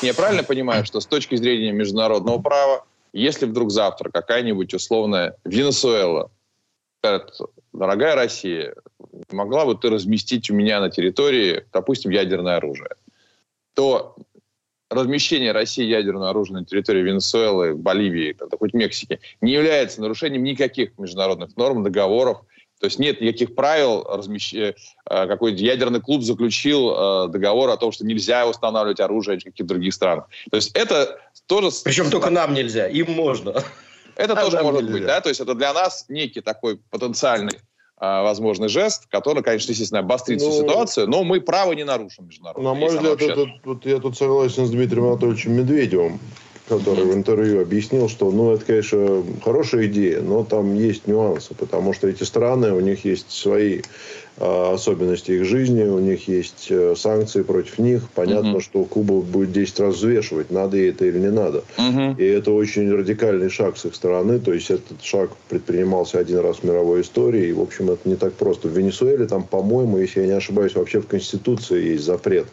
Я 0.03 0.13
правильно 0.13 0.43
понимаю, 0.43 0.85
что 0.85 1.01
с 1.01 1.07
точки 1.07 1.37
зрения 1.37 1.73
международного 1.73 2.39
права, 2.43 2.85
если 3.15 3.47
вдруг 3.47 3.71
завтра 3.71 4.11
какая-нибудь 4.11 4.75
условная 4.75 5.37
Венесуэла 5.45 6.31
скажет, 6.99 7.39
дорогая 7.73 8.15
Россия, 8.15 8.75
могла 9.31 9.65
бы 9.65 9.75
ты 9.77 9.89
разместить 9.89 10.51
у 10.51 10.55
меня 10.55 10.81
на 10.81 10.91
территории, 10.91 11.65
допустим, 11.73 12.11
ядерное 12.11 12.57
оружие, 12.57 12.91
то 13.75 14.17
размещение 14.95 15.53
России 15.53 15.85
ядерного 15.85 16.31
оружия 16.31 16.59
на 16.59 16.65
территории 16.65 17.03
Венесуэлы, 17.03 17.75
Боливии, 17.75 18.37
хоть 18.59 18.75
Мексики, 18.75 19.21
не 19.41 19.53
является 19.53 20.01
нарушением 20.01 20.43
никаких 20.45 20.99
международных 20.99 21.57
норм, 21.57 21.83
договоров. 21.83 22.43
То 22.81 22.87
есть 22.87 22.99
нет 22.99 23.21
никаких 23.21 23.55
правил. 23.55 24.05
Размещ... 24.05 24.55
Э, 24.55 24.75
какой-то 25.07 25.59
ядерный 25.59 26.01
клуб 26.01 26.23
заключил 26.23 26.91
э, 26.91 27.29
договор 27.29 27.71
о 27.71 27.77
том, 27.77 27.93
что 27.93 28.05
нельзя 28.05 28.47
устанавливать 28.47 29.01
оружие 29.01 29.39
в 29.39 29.45
каких-то 29.45 29.65
других 29.65 29.95
странах. 29.95 30.27
То 30.51 30.57
есть 30.57 30.73
это 30.75 31.19
тоже... 31.47 31.71
Причем 31.85 32.11
только 32.11 32.31
нам 32.31 32.53
нельзя, 32.53 32.89
им 32.89 33.13
можно. 33.13 33.55
Это 34.17 34.35
а 34.35 34.45
тоже 34.45 34.63
может 34.63 34.83
нельзя. 34.83 34.93
быть, 34.93 35.07
да? 35.07 35.21
То 35.21 35.29
есть 35.29 35.41
это 35.41 35.55
для 35.55 35.73
нас 35.73 36.07
некий 36.09 36.41
такой 36.41 36.79
потенциальный 36.91 37.59
возможный 38.01 38.69
жест, 38.69 39.07
который, 39.11 39.43
конечно, 39.43 39.71
естественно, 39.71 40.01
обострит 40.01 40.41
ну, 40.41 40.51
ситуацию, 40.51 41.09
но 41.09 41.25
мы 41.25 41.41
право 41.41 41.73
не 41.73 41.85
нарушим 41.85 42.27
международно. 42.27 42.71
На 42.71 42.75
мой 42.75 42.91
взгляд, 42.91 43.23
это, 43.23 43.47
вот 43.65 43.87
я 43.87 43.99
тут 43.99 44.17
согласен 44.17 44.67
с 44.67 44.71
Дмитрием 44.71 45.07
Анатольевичем 45.07 45.53
Медведевым. 45.53 46.19
который 46.69 47.05
в 47.05 47.15
интервью 47.15 47.61
объяснил, 47.61 48.09
что, 48.09 48.31
ну, 48.31 48.53
это, 48.53 48.65
конечно, 48.65 49.23
хорошая 49.45 49.87
идея, 49.87 50.23
но 50.23 50.45
там 50.45 50.75
есть 50.75 51.07
нюансы, 51.07 51.55
потому 51.55 51.93
что 51.93 52.09
эти 52.09 52.23
страны, 52.23 52.73
у 52.73 52.81
них 52.81 53.05
есть 53.05 53.31
свои 53.31 53.81
а, 53.81 53.85
особенности 54.37 55.31
их 55.33 55.45
жизни, 55.45 55.85
у 55.85 56.01
них 56.01 56.27
есть 56.27 56.67
э, 56.69 56.95
санкции 56.97 57.43
против 57.43 57.79
них. 57.79 58.03
Понятно, 58.15 58.55
угу. 58.55 58.61
что 58.61 58.85
Куба 58.85 59.21
будет 59.21 59.53
10 59.53 59.81
раз 59.81 59.97
взвешивать, 59.97 60.51
надо 60.51 60.77
ей 60.77 60.91
это 60.91 61.05
или 61.05 61.19
не 61.19 61.31
надо. 61.31 61.63
Угу. 61.79 62.17
И 62.19 62.25
это 62.25 62.51
очень 62.51 62.91
радикальный 62.93 63.49
шаг 63.49 63.77
с 63.77 63.85
их 63.85 63.95
стороны. 63.95 64.41
То 64.41 64.53
есть 64.53 64.71
этот 64.71 65.03
шаг 65.03 65.31
предпринимался 65.49 66.19
один 66.19 66.41
раз 66.41 66.59
в 66.59 66.65
мировой 66.65 67.03
истории. 67.03 67.47
И, 67.47 67.53
в 67.53 67.61
общем, 67.61 67.91
это 67.91 68.09
не 68.09 68.17
так 68.17 68.33
просто. 68.35 68.69
В 68.69 68.77
Венесуэле 68.77 69.27
там, 69.27 69.45
по-моему, 69.45 69.99
если 69.99 70.23
я 70.23 70.27
не 70.27 70.33
ошибаюсь, 70.33 70.75
вообще 70.75 71.01
в 71.01 71.07
Конституции 71.07 71.93
есть 71.93 72.05
запрет 72.05 72.47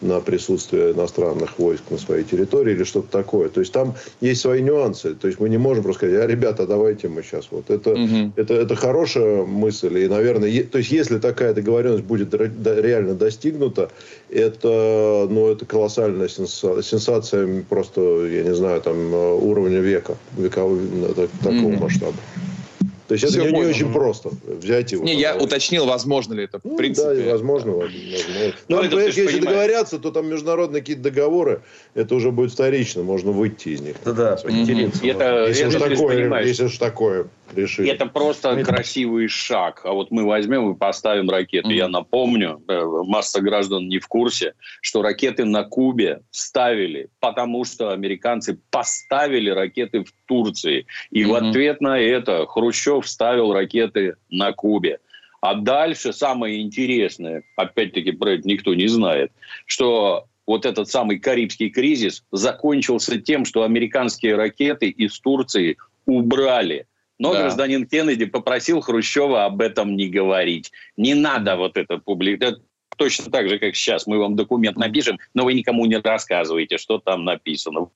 на 0.00 0.20
присутствие 0.20 0.92
иностранных 0.92 1.58
войск 1.58 1.82
на 1.90 1.98
своей 1.98 2.24
территории 2.24 2.74
или 2.74 2.84
что-то 2.84 3.10
такое. 3.10 3.48
То 3.48 3.60
есть 3.60 3.72
там 3.72 3.94
есть 4.20 4.40
свои 4.40 4.62
нюансы. 4.62 5.14
То 5.14 5.26
есть 5.26 5.40
мы 5.40 5.48
не 5.48 5.58
можем 5.58 5.82
просто 5.82 6.06
сказать, 6.06 6.22
а, 6.22 6.26
ребята, 6.26 6.66
давайте 6.66 7.08
мы 7.08 7.22
сейчас 7.22 7.48
вот. 7.50 7.70
Это, 7.70 7.90
угу. 7.90 8.32
это, 8.36 8.54
это 8.54 8.76
хорошая 8.76 9.44
мысль. 9.44 9.98
И, 9.98 10.08
наверное, 10.08 10.48
е- 10.48 10.64
то 10.64 10.78
есть 10.78 10.92
если 10.92 11.18
такая 11.24 11.54
договоренность 11.54 12.04
будет 12.04 12.34
реально 12.34 13.14
достигнута, 13.14 13.90
это, 14.28 15.26
ну, 15.30 15.48
это 15.48 15.64
колоссальная 15.64 16.28
сенсация 16.28 17.62
просто, 17.62 18.26
я 18.26 18.42
не 18.42 18.54
знаю, 18.54 18.82
там, 18.82 19.14
уровня 19.14 19.78
века, 19.78 20.16
векового, 20.36 21.26
такого 21.42 21.72
угу. 21.72 21.82
масштаба. 21.84 22.16
То 23.08 23.14
есть 23.14 23.24
Все 23.24 23.38
это 23.38 23.52
не, 23.52 23.58
не 23.58 23.66
очень 23.66 23.92
просто 23.92 24.30
взять 24.44 24.92
его. 24.92 25.04
Не, 25.04 25.14
я 25.14 25.36
уточнил, 25.36 25.84
возможно 25.84 26.32
ли 26.34 26.44
это 26.44 26.58
в 26.58 26.64
ну, 26.64 26.76
принципе. 26.76 27.14
Да, 27.14 27.32
возможно. 27.32 27.72
возможно. 27.72 28.54
Но, 28.68 28.76
Но 28.76 28.82
это, 28.82 28.98
если 28.98 29.26
понимаешь. 29.26 29.44
договорятся, 29.44 29.98
то 29.98 30.10
там 30.10 30.26
международные 30.26 30.80
какие-то 30.80 31.02
договоры, 31.02 31.60
это 31.94 32.14
уже 32.14 32.30
будет 32.30 32.52
вторично, 32.52 33.02
можно 33.02 33.30
выйти 33.30 33.70
из 33.70 33.82
них. 33.82 33.96
Да, 34.04 34.12
да, 34.12 34.38
интересно. 34.48 35.06
Это, 35.06 35.46
если, 35.48 35.66
это, 35.66 35.84
уж 35.84 35.98
такое, 35.98 36.42
если 36.44 36.64
уж 36.64 36.78
такое 36.78 37.26
решили. 37.56 37.90
Это 37.90 38.06
просто 38.06 38.50
это... 38.50 38.64
красивый 38.64 39.28
шаг. 39.28 39.82
А 39.84 39.92
вот 39.92 40.10
мы 40.10 40.24
возьмем 40.24 40.72
и 40.72 40.76
поставим 40.76 41.30
ракеты. 41.30 41.68
Mm-hmm. 41.68 41.76
Я 41.76 41.88
напомню, 41.88 42.62
э, 42.68 42.84
масса 43.06 43.40
граждан 43.40 43.88
не 43.88 43.98
в 43.98 44.08
курсе, 44.08 44.54
что 44.80 45.02
ракеты 45.02 45.44
на 45.44 45.64
Кубе 45.64 46.20
ставили, 46.30 47.08
потому 47.20 47.64
что 47.64 47.90
американцы 47.90 48.58
поставили 48.70 49.50
ракеты 49.50 50.04
в 50.04 50.12
Турции. 50.26 50.86
И 51.10 51.22
mm-hmm. 51.22 51.26
в 51.26 51.34
ответ 51.34 51.80
на 51.80 51.98
это 51.98 52.46
Хрущев 52.46 53.08
ставил 53.08 53.52
ракеты 53.52 54.16
на 54.30 54.52
Кубе. 54.52 54.98
А 55.40 55.54
дальше 55.54 56.14
самое 56.14 56.62
интересное, 56.62 57.42
опять-таки 57.56 58.12
про 58.12 58.30
это 58.30 58.48
никто 58.48 58.72
не 58.72 58.86
знает, 58.86 59.30
что 59.66 60.26
вот 60.46 60.66
этот 60.66 60.88
самый 60.88 61.18
Карибский 61.18 61.70
кризис 61.70 62.24
закончился 62.32 63.20
тем, 63.20 63.44
что 63.44 63.62
американские 63.62 64.36
ракеты 64.36 64.88
из 64.88 65.18
Турции 65.20 65.76
убрали. 66.06 66.86
Но 67.18 67.32
да. 67.32 67.42
гражданин 67.42 67.86
Кеннеди 67.86 68.26
попросил 68.26 68.80
Хрущева 68.80 69.44
об 69.44 69.60
этом 69.60 69.96
не 69.96 70.08
говорить. 70.08 70.72
Не 70.96 71.14
надо 71.14 71.56
вот 71.56 71.76
это 71.76 71.98
публиковать. 71.98 72.56
Точно 72.96 73.30
так 73.30 73.48
же, 73.48 73.58
как 73.58 73.74
сейчас. 73.74 74.06
Мы 74.06 74.18
вам 74.18 74.36
документ 74.36 74.76
напишем, 74.76 75.18
но 75.34 75.44
вы 75.44 75.54
никому 75.54 75.84
не 75.86 75.96
рассказываете, 75.96 76.78
что 76.78 76.98
там 76.98 77.24
написано 77.24 77.88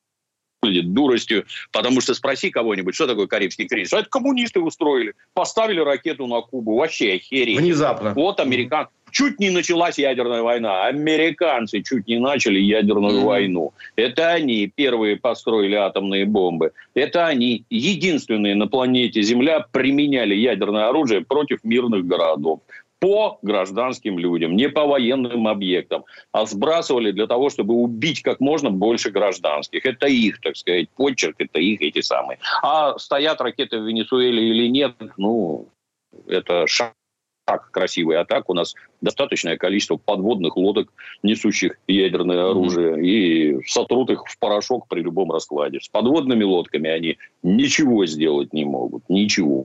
выглядит 0.62 0.92
дуростью, 0.92 1.44
потому 1.72 2.00
что 2.00 2.14
спроси 2.14 2.50
кого-нибудь, 2.50 2.94
что 2.94 3.06
такое 3.06 3.26
Карибский 3.26 3.66
кризис. 3.66 3.92
А 3.92 4.00
это 4.00 4.08
коммунисты 4.08 4.60
устроили. 4.60 5.14
Поставили 5.34 5.80
ракету 5.80 6.26
на 6.26 6.40
Кубу. 6.40 6.76
Вообще 6.76 7.14
охереть. 7.14 7.58
Внезапно. 7.58 8.12
Вот 8.14 8.40
американ 8.40 8.88
чуть 9.10 9.40
не 9.40 9.50
началась 9.50 9.98
ядерная 9.98 10.42
война. 10.42 10.86
Американцы 10.86 11.82
чуть 11.82 12.06
не 12.06 12.18
начали 12.18 12.58
ядерную 12.58 13.20
mm-hmm. 13.20 13.24
войну. 13.24 13.72
Это 13.96 14.30
они 14.32 14.70
первые 14.74 15.16
построили 15.16 15.74
атомные 15.74 16.26
бомбы. 16.26 16.72
Это 16.94 17.26
они 17.26 17.64
единственные 17.70 18.54
на 18.54 18.66
планете 18.66 19.22
Земля 19.22 19.64
применяли 19.72 20.34
ядерное 20.34 20.88
оружие 20.88 21.22
против 21.22 21.64
мирных 21.64 22.06
городов 22.06 22.60
по 23.00 23.38
гражданским 23.43 24.19
людям, 24.19 24.57
не 24.57 24.69
по 24.69 24.87
военным 24.87 25.47
объектам, 25.47 26.05
а 26.33 26.47
сбрасывали 26.47 27.12
для 27.12 27.26
того, 27.26 27.50
чтобы 27.50 27.75
убить 27.75 28.23
как 28.23 28.40
можно 28.40 28.71
больше 28.71 29.11
гражданских. 29.11 29.87
Это 29.87 30.07
их, 30.07 30.40
так 30.40 30.57
сказать, 30.57 30.88
почерк, 30.90 31.37
это 31.38 31.59
их 31.61 31.81
эти 31.81 32.00
самые. 32.00 32.38
А 32.62 32.99
стоят 32.99 33.40
ракеты 33.40 33.78
в 33.78 33.87
Венесуэле 33.87 34.49
или 34.49 34.69
нет, 34.69 34.95
ну, 35.17 35.69
это 36.26 36.67
шаг 36.67 36.95
так 37.49 37.71
красивый, 37.71 38.19
а 38.19 38.26
так 38.26 38.50
у 38.50 38.55
нас 38.55 38.75
достаточное 39.00 39.57
количество 39.57 39.97
подводных 39.97 40.59
лодок, 40.59 40.93
несущих 41.23 41.78
ядерное 41.87 42.50
оружие, 42.50 42.97
mm-hmm. 42.97 43.62
и 43.62 43.67
сотрут 43.67 44.11
их 44.11 44.25
в 44.26 44.38
порошок 44.38 44.87
при 44.87 45.00
любом 45.00 45.33
раскладе. 45.33 45.81
С 45.81 45.88
подводными 45.88 46.45
лодками 46.45 46.90
они 46.90 47.17
ничего 47.43 48.05
сделать 48.05 48.52
не 48.52 48.67
могут, 48.67 49.09
ничего. 49.09 49.64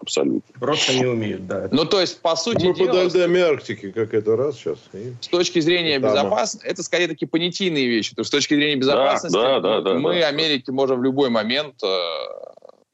Абсолютно. 0.00 0.60
Просто 0.60 0.94
не 0.94 1.06
умеют, 1.06 1.46
да. 1.46 1.68
Ну, 1.72 1.84
то 1.84 2.00
есть, 2.00 2.20
по 2.20 2.36
сути 2.36 2.66
Мы 2.66 2.74
дела... 2.74 2.86
Мы 2.86 3.04
под 3.04 3.14
льдами 3.14 3.40
Арктики, 3.40 3.90
как 3.90 4.14
это 4.14 4.36
раз 4.36 4.56
сейчас. 4.56 4.78
И... 4.92 5.12
С 5.20 5.28
точки 5.28 5.58
зрения 5.58 5.98
безопасности, 5.98 6.64
это 6.66 6.82
скорее 6.84 7.08
такие 7.08 7.26
понятийные 7.26 7.88
вещи. 7.88 8.14
То 8.14 8.20
есть, 8.20 8.28
с 8.28 8.30
точки 8.30 8.54
зрения 8.54 8.76
безопасности, 8.76 9.36
да, 9.36 9.58
да, 9.58 9.80
да, 9.80 9.94
мы 9.94 10.20
да, 10.20 10.28
Америке 10.28 10.64
да. 10.68 10.72
можем 10.72 11.00
в 11.00 11.02
любой 11.02 11.30
момент... 11.30 11.82
Э, 11.82 11.98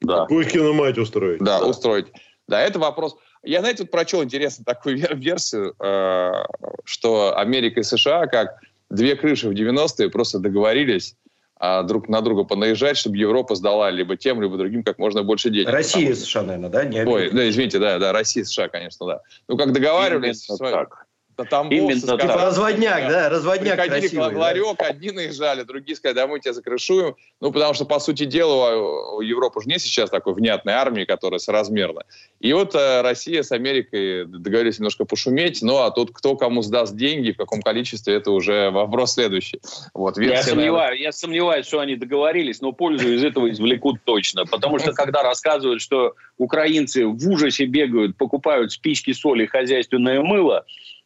да. 0.01 0.25
Пушкину 0.25 0.73
мать 0.73 0.97
устроить. 0.97 1.39
Да, 1.39 1.59
да, 1.59 1.65
устроить. 1.67 2.07
Да, 2.47 2.59
это 2.59 2.79
вопрос... 2.79 3.17
Я, 3.43 3.59
знаете, 3.59 3.83
вот 3.83 3.91
прочел 3.91 4.23
интересно 4.23 4.65
такую 4.65 4.97
версию, 5.15 5.75
э, 5.79 6.31
что 6.85 7.37
Америка 7.37 7.81
и 7.81 7.83
США 7.83 8.25
как 8.25 8.59
две 8.89 9.15
крыши 9.15 9.47
в 9.47 9.51
90-е 9.51 10.09
просто 10.09 10.39
договорились 10.39 11.15
друг 11.85 12.09
на 12.09 12.21
друга 12.21 12.43
понаезжать, 12.43 12.97
чтобы 12.97 13.17
Европа 13.17 13.55
сдала 13.55 13.89
либо 13.89 14.17
тем, 14.17 14.41
либо 14.41 14.57
другим 14.57 14.83
как 14.83 14.97
можно 14.99 15.23
больше 15.23 15.49
денег. 15.49 15.69
Россия 15.69 16.09
и 16.09 16.13
США, 16.13 16.43
наверное, 16.43 16.69
да? 16.69 16.83
Не 16.83 17.05
Ой, 17.05 17.29
да, 17.31 17.49
извините, 17.49 17.79
да, 17.79 17.99
да, 17.99 18.11
Россия 18.11 18.43
и 18.43 18.45
США, 18.45 18.67
конечно, 18.67 19.05
да. 19.05 19.21
Ну, 19.47 19.57
как 19.57 19.71
договаривались... 19.71 20.49
Именно 20.49 20.71
так. 20.71 21.02
Тамбов, 21.35 21.73
Именно 21.73 22.17
типа 22.17 22.33
разводняк, 22.35 23.09
да, 23.09 23.29
разводняк 23.29 23.79
Приходили 23.79 24.07
красивый, 24.07 24.35
ларек, 24.35 24.77
да. 24.77 24.85
одни 24.85 25.11
наезжали, 25.11 25.63
другие 25.63 25.95
сказали, 25.95 26.15
да 26.15 26.27
мы 26.27 26.39
тебя 26.39 26.53
закрышуем. 26.53 27.15
Ну, 27.41 27.51
потому 27.51 27.73
что, 27.73 27.85
по 27.85 27.99
сути 27.99 28.25
дела, 28.25 28.75
у 29.15 29.21
Европы 29.21 29.61
же 29.61 29.67
нет 29.67 29.81
сейчас 29.81 30.09
такой 30.09 30.33
внятной 30.33 30.73
армии, 30.73 31.05
которая 31.05 31.39
соразмерна. 31.39 32.03
И 32.39 32.53
вот 32.53 32.75
э, 32.75 33.01
Россия 33.01 33.43
с 33.43 33.51
Америкой 33.51 34.25
договорились 34.25 34.79
немножко 34.79 35.05
пошуметь, 35.05 35.61
ну, 35.61 35.77
а 35.77 35.91
тут 35.91 36.11
кто 36.13 36.35
кому 36.35 36.61
сдаст 36.61 36.95
деньги, 36.95 37.31
в 37.31 37.37
каком 37.37 37.61
количестве, 37.61 38.15
это 38.15 38.31
уже 38.31 38.69
вопрос 38.69 39.13
следующий. 39.13 39.59
Вот, 39.93 40.17
версия, 40.17 40.35
я, 40.35 40.43
сомневаюсь, 40.43 40.89
наверное... 40.89 41.03
я 41.03 41.11
сомневаюсь, 41.11 41.65
что 41.65 41.79
они 41.79 41.95
договорились, 41.95 42.61
но 42.61 42.71
пользу 42.71 43.13
из 43.13 43.23
этого 43.23 43.49
извлекут 43.49 44.03
точно. 44.03 44.45
Потому 44.45 44.79
что, 44.79 44.93
когда 44.93 45.23
рассказывают, 45.23 45.81
что 45.81 46.13
украинцы 46.37 47.05
в 47.05 47.27
ужасе 47.27 47.65
бегают, 47.65 48.17
покупают 48.17 48.71
спички, 48.71 49.13
соли, 49.13 49.45
хозяйственное 49.45 50.21
мыло, 50.21 50.65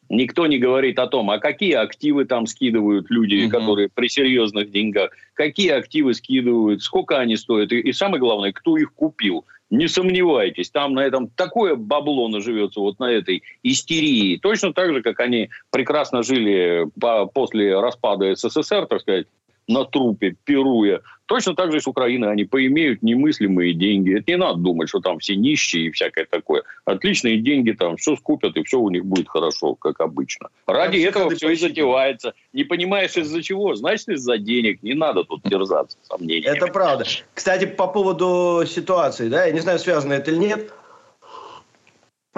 Никто 0.10 0.48
не 0.48 0.58
говорит 0.58 1.00
о 1.00 1.08
том, 1.08 1.30
а 1.30 1.40
какие 1.40 1.74
активы 1.74 2.26
там 2.26 2.48
скидывают 2.48 3.08
люди, 3.10 3.46
угу. 3.46 3.52
которые 3.52 3.90
при 3.90 4.08
серьезных 4.08 4.72
деньгах, 4.72 5.12
какие 5.34 5.72
активы 5.72 6.14
скидывают, 6.14 6.82
сколько 6.82 7.18
они 7.18 7.36
стоят, 7.36 7.72
и, 7.72 7.80
и 7.80 7.92
самое 7.94 8.20
главное, 8.20 8.54
кто 8.54 8.78
их 8.78 8.94
купил. 8.94 9.46
Не 9.70 9.90
сомневайтесь, 9.90 10.70
там 10.70 10.94
на 10.94 11.02
этом 11.02 11.28
такое 11.28 11.76
бабло 11.76 12.30
наживется, 12.30 12.80
вот 12.80 13.00
на 13.00 13.12
этой 13.12 13.44
истерии. 13.64 14.38
Точно 14.38 14.72
так 14.72 14.94
же, 14.94 15.02
как 15.02 15.20
они 15.20 15.50
прекрасно 15.72 16.24
жили 16.24 16.86
по, 17.00 17.26
после 17.26 17.78
распада 17.78 18.34
СССР, 18.34 18.86
так 18.86 19.02
сказать, 19.02 19.28
на 19.68 19.86
трупе, 19.86 20.36
пируя. 20.46 21.02
Точно 21.26 21.56
так 21.56 21.74
же 21.74 21.82
с 21.82 21.88
Украиной 21.88 22.32
они 22.32 22.46
поимеют 22.46 23.04
немыслимые 23.04 23.74
деньги. 23.74 24.18
Это 24.18 24.32
не 24.32 24.38
надо 24.38 24.60
думать, 24.60 24.88
что 24.88 25.02
там 25.02 25.20
все 25.20 25.36
нищие 25.36 25.88
и 25.88 25.92
всякое 25.92 26.26
такое. 26.26 26.64
Отличные 26.86 27.38
деньги 27.40 27.72
там, 27.72 27.98
все 27.98 28.16
скупят, 28.16 28.56
и 28.56 28.64
все 28.64 28.80
у 28.80 28.90
них 28.90 29.06
будет 29.06 29.28
хорошо, 29.28 29.76
как 29.76 30.00
обычно. 30.00 30.48
Ради 30.66 31.04
как 31.04 31.16
этого 31.16 31.36
все 31.36 31.50
и 31.50 31.56
затевается. 31.56 32.34
Не 32.54 32.64
понимаешь, 32.64 33.18
из-за 33.18 33.44
чего? 33.44 33.76
Значит, 33.76 34.08
из-за 34.08 34.38
денег. 34.38 34.82
Не 34.84 34.94
надо 34.94 35.26
тут 35.26 35.44
терзаться 35.44 35.98
сомнениями. 36.04 36.56
Это 36.56 36.68
правда. 36.68 37.06
Кстати, 37.34 37.66
по 37.66 37.88
поводу 37.88 38.64
ситуации, 38.66 39.28
да, 39.28 39.46
я 39.46 39.52
не 39.52 39.60
знаю, 39.60 39.80
связано 39.80 40.14
это 40.14 40.32
или 40.32 40.40
нет, 40.40 40.72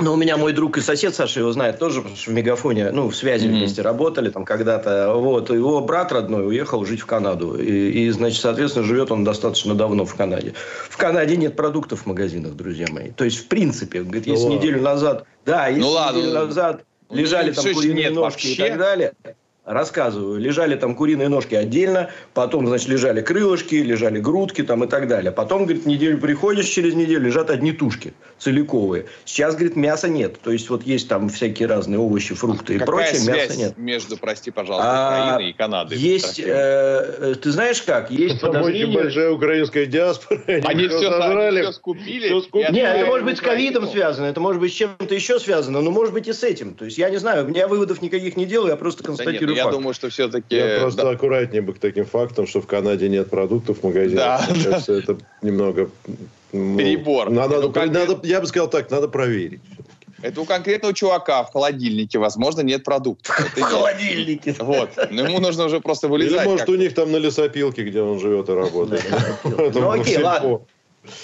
но 0.02 0.14
у 0.14 0.16
меня 0.16 0.38
мой 0.38 0.54
друг 0.54 0.78
и 0.78 0.82
сосед 0.82 1.16
Саша 1.16 1.40
его 1.40 1.52
знает 1.52 1.80
тоже, 1.80 2.02
потому 2.02 2.18
что 2.18 2.32
в 2.32 2.34
Мегафоне, 2.34 2.92
ну, 2.92 3.10
в 3.10 3.16
связи 3.16 3.48
mm-hmm. 3.48 3.52
вместе 3.52 3.82
работали 3.82 4.30
там 4.30 4.46
когда-то. 4.46 5.14
Вот, 5.16 5.50
его 5.50 5.82
брат 5.82 6.12
родной 6.12 6.48
уехал 6.48 6.86
жить 6.86 7.02
в 7.02 7.06
Канаду. 7.06 7.60
И, 7.60 8.06
и, 8.06 8.10
значит, 8.10 8.42
соответственно, 8.42 8.86
живет 8.86 9.12
он 9.12 9.24
достаточно 9.24 9.76
давно 9.76 10.06
в 10.06 10.16
Канаде. 10.16 10.54
В 10.90 10.98
Канаде 10.98 11.38
нет 11.38 11.56
продуктов 11.56 12.02
в 12.02 12.06
магазинах, 12.06 12.54
друзья 12.54 12.88
мои. 12.90 13.12
То 13.12 13.26
есть, 13.26 13.40
в 13.40 13.48
принципе, 13.48 14.04
говорит, 14.04 14.28
если 14.28 14.48
ну, 14.48 14.56
неделю 14.56 14.82
назад... 14.82 15.26
Да, 15.46 15.68
если 15.68 15.82
ну, 15.82 15.90
ладно. 15.90 16.18
неделю 16.18 16.34
назад 16.34 16.84
ну, 17.10 17.16
лежали 17.16 17.52
там 17.52 17.66
куриные 17.74 18.10
ножки 18.10 18.48
вообще? 18.48 18.54
и 18.54 18.70
так 18.70 18.78
далее... 18.78 19.14
рассказываю. 19.70 20.40
Лежали 20.40 20.76
там 20.76 20.96
куриные 20.96 21.30
ножки 21.30 21.54
отдельно, 21.54 22.10
потом, 22.34 22.68
значит, 22.68 22.90
лежали 22.90 23.22
крылышки, 23.22 23.76
лежали 23.76 24.20
грудки 24.20 24.64
там 24.64 24.84
и 24.84 24.88
так 24.88 25.08
далее. 25.08 25.32
Потом, 25.32 25.66
говорит, 25.66 25.86
неделю 25.86 26.18
приходишь, 26.18 26.66
через 26.66 26.96
неделю 26.96 27.22
лежат 27.22 27.52
одни 27.52 27.72
тушки 27.72 28.14
целиковые. 28.40 29.06
Сейчас, 29.26 29.56
говорит, 29.56 29.76
мяса 29.76 30.10
нет. 30.10 30.40
То 30.42 30.52
есть, 30.52 30.70
вот 30.70 30.84
есть 30.84 31.08
там 31.08 31.30
всякие 31.30 31.68
разные 31.68 32.00
овощи, 32.00 32.34
фрукты 32.34 32.76
и 32.76 32.80
Какая 32.80 32.96
прочее, 32.96 33.20
связь 33.20 33.50
мяса 33.50 33.60
нет. 33.60 33.78
между, 33.78 34.18
прости, 34.18 34.50
пожалуйста, 34.50 34.90
а, 34.90 35.34
Украиной 35.34 35.52
и 35.52 35.54
Канадой? 35.54 35.98
Есть, 35.98 36.40
э, 36.44 37.36
ты 37.42 37.52
знаешь 37.52 37.82
как, 37.84 38.10
есть 38.10 38.42
подозрение... 38.42 38.88
Очень 38.88 38.96
большая 38.96 39.32
украинская 39.32 39.86
диаспора. 39.86 40.42
Они, 40.48 40.64
они 40.66 40.88
все, 40.88 41.12
сожрали, 41.12 41.62
все 41.62 41.72
скупили. 41.74 42.28
Все 42.28 42.42
скупили. 42.42 42.72
Нет, 42.72 42.96
это 42.96 43.06
может 43.06 43.26
быть 43.26 43.38
с 43.38 43.42
ковидом 43.42 43.88
связано, 43.88 44.26
это 44.26 44.40
может 44.40 44.60
быть 44.60 44.74
с 44.74 44.76
чем-то 44.76 45.14
еще 45.14 45.40
связано, 45.40 45.82
но 45.82 45.92
может 45.92 46.14
быть 46.14 46.28
и 46.28 46.34
с 46.34 46.44
этим. 46.44 46.74
То 46.74 46.86
есть, 46.86 46.98
я 46.98 47.10
не 47.10 47.18
знаю, 47.18 47.52
я 47.54 47.68
выводов 47.68 48.02
никаких 48.02 48.36
не 48.36 48.46
делаю, 48.46 48.72
я 48.72 48.76
просто 48.76 49.04
констатирую 49.04 49.59
нет, 49.60 49.64
факт. 49.66 49.74
Я 49.74 49.80
думаю, 49.80 49.94
что 49.94 50.10
все-таки... 50.10 50.56
Я 50.56 50.80
просто 50.80 51.04
да. 51.04 51.10
аккуратнее 51.12 51.62
бы 51.62 51.74
к 51.74 51.80
таким 51.80 52.06
фактам, 52.06 52.48
что 52.48 52.62
в 52.62 52.68
Канаде 52.68 53.10
нет 53.10 53.30
продуктов 53.30 53.80
в 53.80 53.84
магазинах. 53.84 54.48
Да, 54.48 54.56
Сейчас 54.56 54.86
да. 54.86 54.98
это 54.98 55.18
немного... 55.42 55.90
Ну, 56.52 56.78
Перебор. 56.78 57.30
Надо, 57.30 57.62
надо, 57.62 57.86
надо, 57.86 58.20
я 58.24 58.42
бы 58.42 58.48
сказал 58.48 58.70
так, 58.70 58.90
надо 58.90 59.08
проверить. 59.08 59.62
Это 60.22 60.42
у 60.42 60.46
конкретного 60.46 60.94
чувака 60.94 61.44
в 61.44 61.52
холодильнике, 61.52 62.20
возможно, 62.20 62.62
нет 62.62 62.84
продуктов. 62.84 63.40
В 63.56 63.62
холодильнике. 63.62 64.56
Вот. 64.60 64.90
Но 65.12 65.24
ему 65.28 65.40
нужно 65.40 65.66
уже 65.66 65.80
просто 65.80 66.08
вылезать. 66.08 66.42
Или, 66.42 66.50
может, 66.50 66.70
у 66.70 66.76
них 66.76 66.94
там 66.94 67.12
на 67.12 67.18
лесопилке, 67.18 67.84
где 67.84 68.02
он 68.02 68.20
живет 68.20 68.50
и 68.50 68.54
работает. 68.54 69.06
Ну, 69.44 69.92
окей, 69.92 70.18
ладно. 70.18 70.62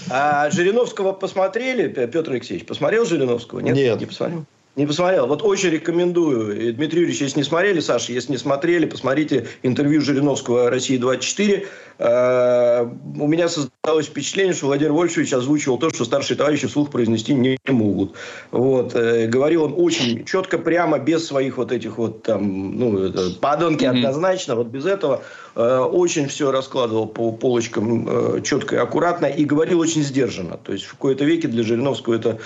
А 0.09 0.49
Жириновского 0.49 1.11
посмотрели, 1.11 1.87
Петр 1.87 2.31
Алексеевич? 2.31 2.65
Посмотрел 2.65 3.05
Жириновского? 3.05 3.59
Нет. 3.59 3.75
Нет. 3.75 3.99
Не 3.99 4.05
посмотрел? 4.05 4.45
Не 4.75 4.85
посмотрел. 4.85 5.25
Вот 5.27 5.41
очень 5.41 5.69
рекомендую. 5.69 6.73
Дмитрий 6.73 6.99
Юрьевич, 6.99 7.21
если 7.21 7.39
не 7.39 7.43
смотрели, 7.45 7.79
Саша, 7.79 8.11
если 8.11 8.33
не 8.33 8.37
смотрели, 8.37 8.85
посмотрите 8.85 9.47
интервью 9.63 10.01
Жириновского 10.01 10.69
«России-24». 10.69 11.65
Э, 11.97 12.83
у 12.83 13.27
меня 13.27 13.47
создалось 13.47 14.07
впечатление, 14.07 14.53
что 14.53 14.65
Владимир 14.65 14.91
Вольфович 14.91 15.31
озвучивал 15.31 15.77
то, 15.77 15.91
что 15.91 16.03
старшие 16.03 16.35
товарищи 16.35 16.67
вслух 16.67 16.91
произнести 16.91 17.33
не 17.33 17.57
могут. 17.69 18.15
Вот. 18.51 18.93
Э, 18.95 19.27
говорил 19.27 19.63
он 19.63 19.75
очень 19.77 20.25
четко, 20.25 20.57
прямо, 20.57 20.99
без 20.99 21.25
своих 21.25 21.55
вот 21.55 21.71
этих 21.71 21.97
вот 21.97 22.23
там, 22.23 22.77
ну, 22.77 23.11
подонки 23.39 23.85
mm-hmm. 23.85 23.97
однозначно, 23.97 24.55
вот 24.55 24.67
без 24.67 24.85
этого. 24.85 25.23
Э, 25.55 25.79
очень 25.79 26.27
все 26.27 26.51
раскладывал 26.51 27.07
по 27.07 27.31
полочкам 27.31 28.41
четко 28.43 28.75
и 28.75 28.79
аккуратно 28.79 29.25
и 29.25 29.45
говорил 29.45 29.79
очень 29.79 30.03
сдержанно. 30.03 30.57
То 30.57 30.73
есть, 30.73 30.85
в 30.85 30.91
какой-то 30.91 31.25
веке 31.25 31.47
для 31.47 31.63
Жириновского 31.63 32.15
это 32.15 32.39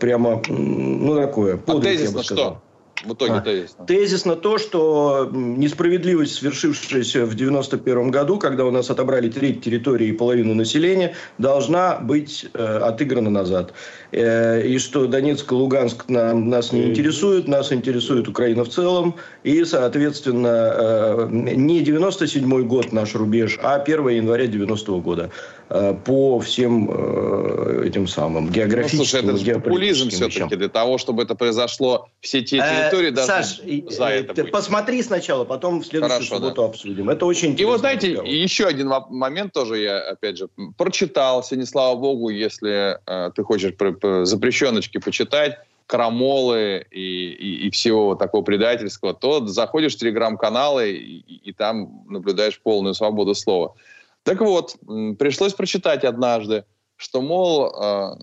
прямо, 0.00 0.42
ну, 0.48 1.16
такое, 1.16 1.56
подвиг, 1.56 1.94
а 1.94 1.96
тезисно 1.96 2.22
что? 2.22 2.62
В 3.04 3.14
итоге 3.14 3.34
а, 3.34 3.40
тезисно. 3.40 3.86
Тезисно 3.86 4.36
то, 4.36 4.58
что 4.58 5.30
несправедливость, 5.32 6.34
свершившаяся 6.34 7.20
в 7.20 7.34
1991 7.34 8.10
году, 8.10 8.38
когда 8.38 8.64
у 8.64 8.70
нас 8.70 8.90
отобрали 8.90 9.30
треть 9.30 9.62
территории 9.62 10.08
и 10.08 10.12
половину 10.12 10.54
населения, 10.54 11.14
должна 11.38 11.98
быть 11.98 12.46
э, 12.52 12.78
отыграна 12.78 13.30
назад. 13.30 13.72
Э, 14.12 14.62
и 14.66 14.78
что 14.78 15.06
Донецк 15.06 15.50
и 15.52 15.54
Луганск 15.54 16.08
нам, 16.08 16.48
нас 16.48 16.72
не 16.72 16.86
интересуют, 16.86 17.46
нас 17.46 17.72
интересует 17.72 18.28
Украина 18.28 18.64
в 18.64 18.68
целом. 18.68 19.16
И, 19.44 19.64
соответственно, 19.64 20.72
э, 20.74 21.28
не 21.30 21.80
97 21.80 22.62
год 22.66 22.92
наш 22.92 23.14
рубеж, 23.14 23.58
а 23.62 23.78
1 23.78 24.08
января 24.08 24.46
90 24.46 24.92
-го 24.92 25.00
года. 25.00 25.30
Э, 25.70 25.94
по 25.94 26.40
всем 26.40 26.88
э, 26.90 27.84
этим 27.86 28.08
самым 28.08 28.50
географическим, 28.50 29.26
ну, 29.26 29.36
слушай, 29.36 29.50
это 29.50 29.60
популизм 29.60 30.08
все-таки 30.08 30.56
для 30.56 30.68
того, 30.68 30.96
чтобы 30.96 31.22
это 31.22 31.34
произошло 31.34 32.08
все 32.20 32.40
те 32.40 32.56
э, 32.56 32.60
территории, 32.60 33.10
даже 33.10 33.26
Саш, 33.26 33.60
за 33.90 34.04
это 34.06 34.32
ты 34.32 34.42
быть. 34.44 34.52
посмотри 34.52 35.02
сначала, 35.02 35.44
потом 35.44 35.80
в 35.80 35.86
следующую 35.86 36.20
Хорошо, 36.20 36.36
субботу 36.36 36.62
да. 36.62 36.68
обсудим. 36.68 37.10
Это 37.10 37.26
очень 37.26 37.48
интересно. 37.50 37.62
И 37.62 37.70
вот 37.70 37.80
знаете, 37.80 38.08
разговор. 38.08 38.30
еще 38.30 38.64
один 38.64 38.92
момент 39.10 39.52
тоже 39.52 39.78
я, 39.78 39.98
опять 39.98 40.38
же, 40.38 40.48
прочитал. 40.78 41.44
Сегодня, 41.44 41.66
слава 41.66 41.96
богу, 41.96 42.30
если 42.30 42.98
э, 43.06 43.30
ты 43.34 43.42
хочешь 43.42 43.74
запрещеночки 44.02 44.98
почитать, 44.98 45.58
крамолы 45.86 46.86
и, 46.90 47.30
и, 47.32 47.66
и 47.66 47.70
всего 47.70 48.14
такого 48.14 48.42
предательского, 48.42 49.14
то 49.14 49.46
заходишь 49.46 49.96
в 49.96 49.98
телеграм-каналы 49.98 50.92
и, 50.92 51.18
и 51.18 51.52
там 51.52 52.04
наблюдаешь 52.08 52.60
полную 52.60 52.94
свободу 52.94 53.34
слова. 53.34 53.74
Так 54.22 54.40
вот, 54.40 54.76
пришлось 55.18 55.54
прочитать 55.54 56.04
однажды, 56.04 56.64
что, 56.96 57.22
мол, 57.22 57.72
э, 57.72 58.16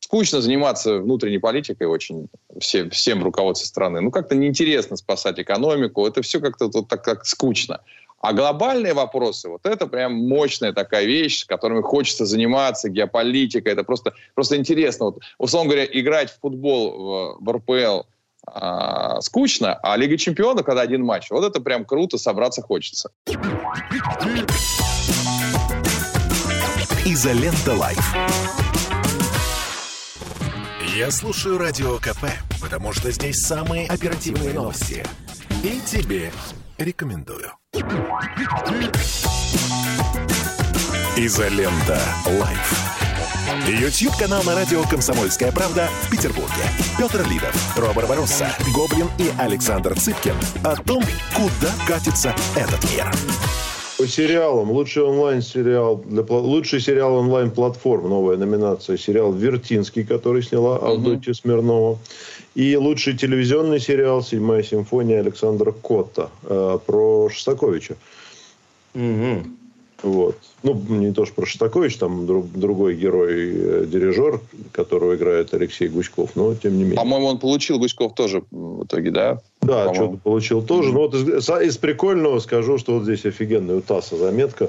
скучно 0.00 0.42
заниматься 0.42 0.98
внутренней 0.98 1.38
политикой 1.38 1.86
очень 1.86 2.28
все, 2.60 2.90
всем 2.90 3.24
руководстве 3.24 3.66
страны. 3.66 4.00
Ну, 4.02 4.10
как-то 4.10 4.34
неинтересно 4.34 4.96
спасать 4.96 5.38
экономику. 5.40 6.06
Это 6.06 6.20
все 6.20 6.40
как-то 6.40 6.68
вот 6.72 6.88
так 6.88 7.02
как 7.02 7.24
скучно. 7.24 7.80
А 8.26 8.32
глобальные 8.32 8.92
вопросы, 8.92 9.48
вот 9.48 9.64
это 9.66 9.86
прям 9.86 10.14
мощная 10.14 10.72
такая 10.72 11.04
вещь, 11.04 11.42
с 11.42 11.44
которыми 11.44 11.80
хочется 11.80 12.26
заниматься, 12.26 12.88
геополитика, 12.88 13.70
это 13.70 13.84
просто, 13.84 14.14
просто 14.34 14.56
интересно. 14.56 15.04
Вот, 15.06 15.18
условно 15.38 15.70
говоря, 15.70 15.86
играть 15.92 16.32
в 16.32 16.40
футбол 16.40 17.38
в, 17.38 17.44
в 17.44 17.52
РПЛ 17.52 18.02
а, 18.48 19.20
скучно, 19.20 19.74
а 19.80 19.96
Лига 19.96 20.16
Чемпионов, 20.18 20.66
когда 20.66 20.80
один 20.80 21.04
матч, 21.04 21.30
вот 21.30 21.44
это 21.44 21.60
прям 21.60 21.84
круто, 21.84 22.18
собраться 22.18 22.62
хочется. 22.62 23.12
Изолента 27.04 27.74
Live. 27.74 28.16
Я 30.96 31.12
слушаю 31.12 31.58
Радио 31.58 31.98
КП, 31.98 32.24
потому 32.60 32.92
что 32.92 33.12
здесь 33.12 33.36
самые 33.36 33.86
оперативные 33.86 34.52
новости. 34.52 35.06
И 35.62 35.80
тебе 35.86 36.32
рекомендую. 36.78 37.52
Изолента 41.16 42.00
Live. 42.26 42.96
YouTube-канал 43.66 44.42
на 44.42 44.54
радио 44.54 44.82
«Комсомольская 44.84 45.52
правда» 45.52 45.88
в 46.02 46.10
Петербурге. 46.10 46.52
Петр 46.98 47.26
Лидов, 47.28 47.76
Робер 47.76 48.06
Баросса, 48.06 48.48
Гоблин 48.74 49.08
и 49.18 49.32
Александр 49.38 49.98
Цыпкин 49.98 50.36
о 50.64 50.76
том, 50.76 51.02
куда 51.34 51.72
катится 51.86 52.34
этот 52.54 52.82
мир. 52.90 53.10
По 54.06 54.12
сериалам. 54.12 54.70
Лучший 54.70 55.02
онлайн-сериал, 55.02 56.00
для, 56.06 56.22
лучший 56.22 56.80
сериал 56.80 57.16
онлайн-платформ, 57.16 58.08
новая 58.08 58.36
номинация. 58.36 58.96
Сериал 58.96 59.32
«Вертинский», 59.32 60.04
который 60.04 60.44
сняла 60.44 60.76
Авдотья 60.76 61.32
угу. 61.32 61.34
Смирнова. 61.34 61.98
И 62.54 62.76
лучший 62.76 63.18
телевизионный 63.18 63.80
сериал 63.80 64.22
«Седьмая 64.22 64.62
симфония» 64.62 65.18
Александра 65.18 65.72
Котта 65.72 66.30
э, 66.44 66.78
про 66.86 67.28
Шостаковича. 67.30 67.96
Угу. 68.94 69.42
Вот. 70.04 70.36
Ну, 70.62 70.80
не 70.88 71.12
то, 71.12 71.24
что 71.24 71.34
про 71.34 71.46
Шостакович, 71.46 71.96
там 71.96 72.26
друг, 72.26 72.46
другой 72.52 72.94
герой, 72.94 73.32
э, 73.32 73.86
дирижер, 73.88 74.40
которого 74.70 75.16
играет 75.16 75.52
Алексей 75.52 75.88
Гуськов, 75.88 76.36
но 76.36 76.54
тем 76.54 76.76
не 76.76 76.84
менее. 76.84 76.96
По-моему, 76.96 77.26
он 77.26 77.38
получил 77.38 77.80
Гуськов 77.80 78.14
тоже 78.14 78.44
в 78.52 78.84
итоге, 78.84 79.10
да? 79.10 79.40
Да, 79.66 79.94
что-то 79.94 80.16
получил 80.18 80.62
тоже. 80.62 80.90
Mm-hmm. 80.90 80.92
Ну, 80.92 80.98
вот 81.00 81.14
из, 81.14 81.48
из 81.48 81.76
прикольного 81.78 82.38
скажу, 82.40 82.78
что 82.78 82.94
вот 82.94 83.04
здесь 83.04 83.24
офигенная 83.24 83.76
у 83.76 83.80
ТАССа 83.80 84.16
заметка. 84.16 84.68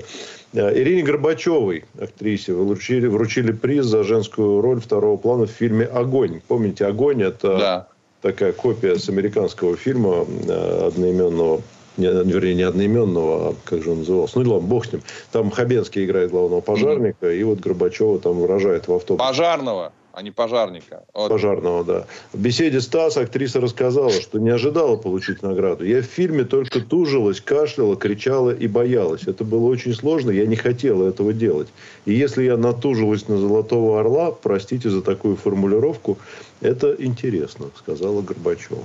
Э, 0.54 0.78
Ирине 0.78 1.04
Горбачевой, 1.04 1.86
актрисе, 2.00 2.54
вручили, 2.54 3.08
вручили 3.08 3.52
приз 3.52 3.86
за 3.86 4.04
женскую 4.04 4.62
роль 4.62 4.82
второго 4.82 5.18
плана 5.18 5.46
в 5.46 5.52
фильме 5.52 5.86
«Огонь». 5.86 6.42
Помните, 6.48 6.86
«Огонь»– 6.86 7.22
это 7.24 7.58
да. 7.58 7.88
такая 8.22 8.52
копия 8.52 8.98
с 8.98 9.10
американского 9.10 9.76
фильма 9.76 10.26
э, 10.48 10.88
одноименного 10.88 11.62
не, 11.98 12.08
вернее, 12.08 12.54
не 12.54 12.62
одноименного, 12.62 13.50
а 13.50 13.56
как 13.66 13.82
же 13.82 13.92
он 13.92 14.00
назывался, 14.00 14.40
ну, 14.40 14.52
ладно, 14.52 14.68
бог 14.68 14.86
с 14.86 14.94
ним. 14.94 15.02
Там 15.32 15.50
Хабенский 15.50 16.06
играет 16.06 16.30
главного 16.30 16.62
пожарника, 16.62 17.26
mm-hmm. 17.26 17.40
и 17.40 17.44
вот 17.44 17.60
Горбачева 17.60 18.20
там 18.20 18.40
выражает 18.40 18.88
в 18.88 18.94
автобусе. 18.94 19.28
Пожарного 19.28 19.92
а 20.18 20.24
не 20.24 20.32
пожарника. 20.32 21.06
Вот. 21.14 21.30
Пожарного, 21.30 21.84
да. 21.84 22.08
В 22.34 22.40
беседе 22.40 22.82
Стас 22.82 23.18
актриса 23.18 23.62
рассказала, 23.62 24.10
что 24.10 24.40
не 24.40 24.50
ожидала 24.50 24.96
получить 24.96 25.44
награду. 25.44 25.86
Я 25.86 26.02
в 26.02 26.06
фильме 26.06 26.44
только 26.44 26.82
тужилась, 26.82 27.40
кашляла, 27.40 27.96
кричала 27.96 28.50
и 28.50 28.66
боялась. 28.66 29.28
Это 29.28 29.44
было 29.44 29.68
очень 29.68 29.94
сложно, 29.94 30.32
я 30.32 30.48
не 30.48 30.56
хотела 30.56 31.08
этого 31.08 31.34
делать. 31.34 31.68
И 32.06 32.16
если 32.16 32.46
я 32.46 32.58
натужилась 32.58 33.28
на 33.28 33.38
«Золотого 33.38 34.00
орла», 34.00 34.32
простите 34.32 34.90
за 34.90 35.04
такую 35.04 35.36
формулировку, 35.36 36.18
это 36.62 36.96
интересно, 36.98 37.68
сказала 37.78 38.24
Горбачева. 38.24 38.84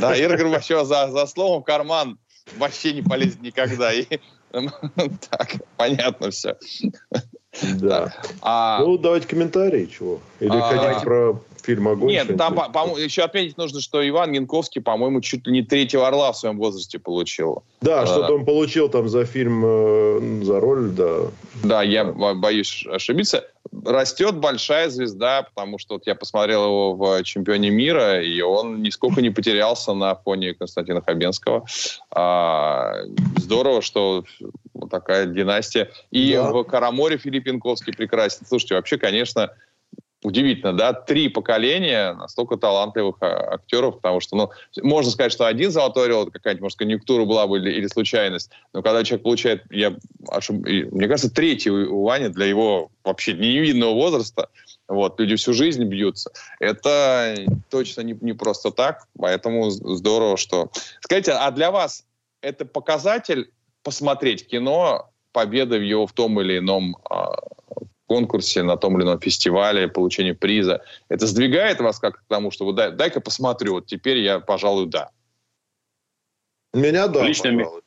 Да, 0.00 0.20
Ира 0.20 0.36
Горбачева 0.36 0.84
за, 0.84 1.12
за 1.12 1.26
словом 1.26 1.62
в 1.62 1.64
карман 1.64 2.18
вообще 2.56 2.92
не 2.92 3.02
полезет 3.02 3.40
никогда. 3.40 3.92
И, 3.92 4.06
так, 4.50 5.52
понятно 5.76 6.32
все. 6.32 6.56
Да. 7.60 8.14
А, 8.40 8.80
ну, 8.80 8.96
давайте 8.96 9.28
комментарии, 9.28 9.86
чего? 9.86 10.20
Или 10.40 10.56
а, 10.56 10.60
хотите 10.60 10.80
давайте... 10.80 11.04
про 11.04 11.40
фильм 11.62 11.88
«Огонь»? 11.88 12.10
Нет, 12.10 12.36
там, 12.36 12.54
по, 12.54 12.68
по, 12.70 12.98
еще 12.98 13.22
отметить 13.22 13.56
нужно, 13.58 13.80
что 13.80 14.06
Иван 14.06 14.32
Янковский, 14.32 14.80
по-моему, 14.80 15.20
чуть 15.20 15.46
ли 15.46 15.52
не 15.52 15.62
третьего 15.62 16.08
«Орла» 16.08 16.32
в 16.32 16.38
своем 16.38 16.58
возрасте 16.58 16.98
получил. 16.98 17.62
Да, 17.82 18.02
а, 18.02 18.06
что-то 18.06 18.34
он 18.34 18.44
получил 18.44 18.88
там 18.88 19.08
за 19.08 19.24
фильм, 19.24 19.62
э, 19.64 20.44
за 20.44 20.60
роль, 20.60 20.90
да. 20.90 21.26
Да, 21.62 21.82
я 21.82 22.04
боюсь 22.04 22.86
ошибиться. 22.90 23.44
растет 23.84 24.36
большая 24.36 24.88
звезда, 24.88 25.42
потому 25.42 25.78
что 25.78 25.94
вот 25.94 26.06
я 26.06 26.14
посмотрел 26.14 26.64
его 26.64 26.94
в 26.94 27.22
чемпионе 27.22 27.70
мира, 27.70 28.22
и 28.22 28.40
он 28.40 28.82
нисколько 28.82 29.20
не 29.20 29.30
потерялся 29.30 29.92
на 29.92 30.14
фоне 30.14 30.54
Константина 30.54 31.02
Хабенского. 31.02 31.66
А, 32.10 32.94
здорово, 33.36 33.82
что 33.82 34.24
вот 34.74 34.90
такая 34.90 35.26
династия. 35.26 35.90
И 36.10 36.34
да. 36.34 36.50
в 36.50 36.64
Караморе 36.64 37.18
Филипп 37.18 37.41
Янковский 37.46 37.94
прекрасен. 37.94 38.46
Слушайте, 38.46 38.74
вообще, 38.74 38.98
конечно, 38.98 39.50
удивительно, 40.22 40.72
да, 40.72 40.92
три 40.92 41.28
поколения 41.28 42.14
настолько 42.14 42.56
талантливых 42.56 43.16
а, 43.20 43.54
актеров, 43.54 43.96
потому 43.96 44.20
что, 44.20 44.36
ну, 44.36 44.50
можно 44.82 45.10
сказать, 45.10 45.32
что 45.32 45.46
один 45.46 45.70
золотой 45.70 46.06
орел, 46.06 46.30
какая-нибудь, 46.30 46.62
может, 46.62 46.78
конъюнктура 46.78 47.24
была 47.24 47.46
бы 47.46 47.58
или, 47.58 47.70
или 47.70 47.86
случайность, 47.88 48.50
но 48.72 48.82
когда 48.82 49.04
человек 49.04 49.24
получает, 49.24 49.64
я, 49.70 49.96
мне 50.50 51.08
кажется, 51.08 51.32
третий 51.32 51.70
у 51.70 52.04
Вани 52.04 52.28
для 52.28 52.46
его 52.46 52.90
вообще 53.04 53.34
невинного 53.34 53.94
возраста, 53.94 54.48
вот, 54.88 55.18
люди 55.18 55.36
всю 55.36 55.52
жизнь 55.54 55.84
бьются, 55.84 56.30
это 56.60 57.34
точно 57.70 58.02
не, 58.02 58.16
не 58.20 58.32
просто 58.32 58.70
так, 58.70 59.06
поэтому 59.18 59.70
здорово, 59.70 60.36
что... 60.36 60.70
Скажите, 61.00 61.32
а 61.32 61.50
для 61.50 61.70
вас 61.70 62.04
это 62.42 62.64
показатель 62.64 63.50
посмотреть 63.82 64.46
кино, 64.46 65.11
победа 65.32 65.78
в 65.78 65.82
его 65.82 66.06
в 66.06 66.12
том 66.12 66.40
или 66.40 66.58
ином 66.58 66.96
а, 67.08 67.36
конкурсе, 68.06 68.62
на 68.62 68.76
том 68.76 68.96
или 68.96 69.04
ином 69.04 69.20
фестивале, 69.20 69.88
получение 69.88 70.34
приза. 70.34 70.82
Это 71.08 71.26
сдвигает 71.26 71.80
вас 71.80 71.98
как 71.98 72.18
к 72.18 72.24
тому, 72.28 72.50
что 72.50 72.66
вы 72.66 72.74
дай, 72.74 72.92
дай-ка 72.92 73.20
посмотрю, 73.20 73.74
вот 73.74 73.86
теперь 73.86 74.18
я, 74.18 74.38
пожалуй, 74.40 74.86
да. 74.86 75.10
Меня 76.74 77.08
да, 77.08 77.22
Лично 77.24 77.52
пожалуй. 77.52 77.80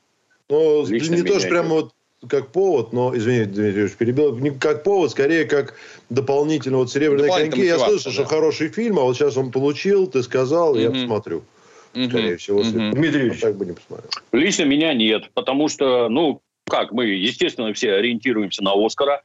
Ну, 0.50 0.86
Лично 0.88 1.16
не 1.16 1.24
то, 1.24 1.40
что 1.40 1.50
прямо 1.50 1.70
вот 1.70 1.94
как 2.28 2.52
повод, 2.52 2.94
но, 2.94 3.16
извините, 3.16 3.52
Дмитрий 3.52 3.88
перебил, 3.90 4.38
не 4.38 4.52
как 4.52 4.84
повод, 4.84 5.12
скорее 5.12 5.46
как 5.46 5.76
дополнительно 6.10 6.78
вот 6.78 6.92
«Серебряные 6.92 7.32
коньки». 7.32 7.66
Я 7.66 7.78
слышал, 7.78 8.12
да. 8.12 8.12
что 8.12 8.26
хороший 8.26 8.70
фильм, 8.70 9.00
а 9.00 9.04
вот 9.04 9.16
сейчас 9.16 9.38
он 9.38 9.52
получил, 9.52 10.08
ты 10.08 10.24
сказал, 10.24 10.72
угу. 10.72 10.80
я 10.80 10.92
посмотрю. 10.92 11.44
Скорее 11.92 12.36
всего, 12.38 12.60
угу. 12.60 12.70
Дмитрий 12.70 13.30
а 13.30 13.40
так 13.40 13.56
бы 13.56 13.66
не 13.66 13.72
посмотрел. 13.74 14.10
Лично 14.32 14.64
меня 14.64 14.94
нет, 14.94 15.30
потому 15.34 15.70
что, 15.70 16.10
ну, 16.10 16.42
как 16.70 16.92
мы, 16.92 17.06
естественно, 17.06 17.74
все 17.74 17.94
ориентируемся 17.94 18.64
на 18.64 18.74
Оскара. 18.74 19.22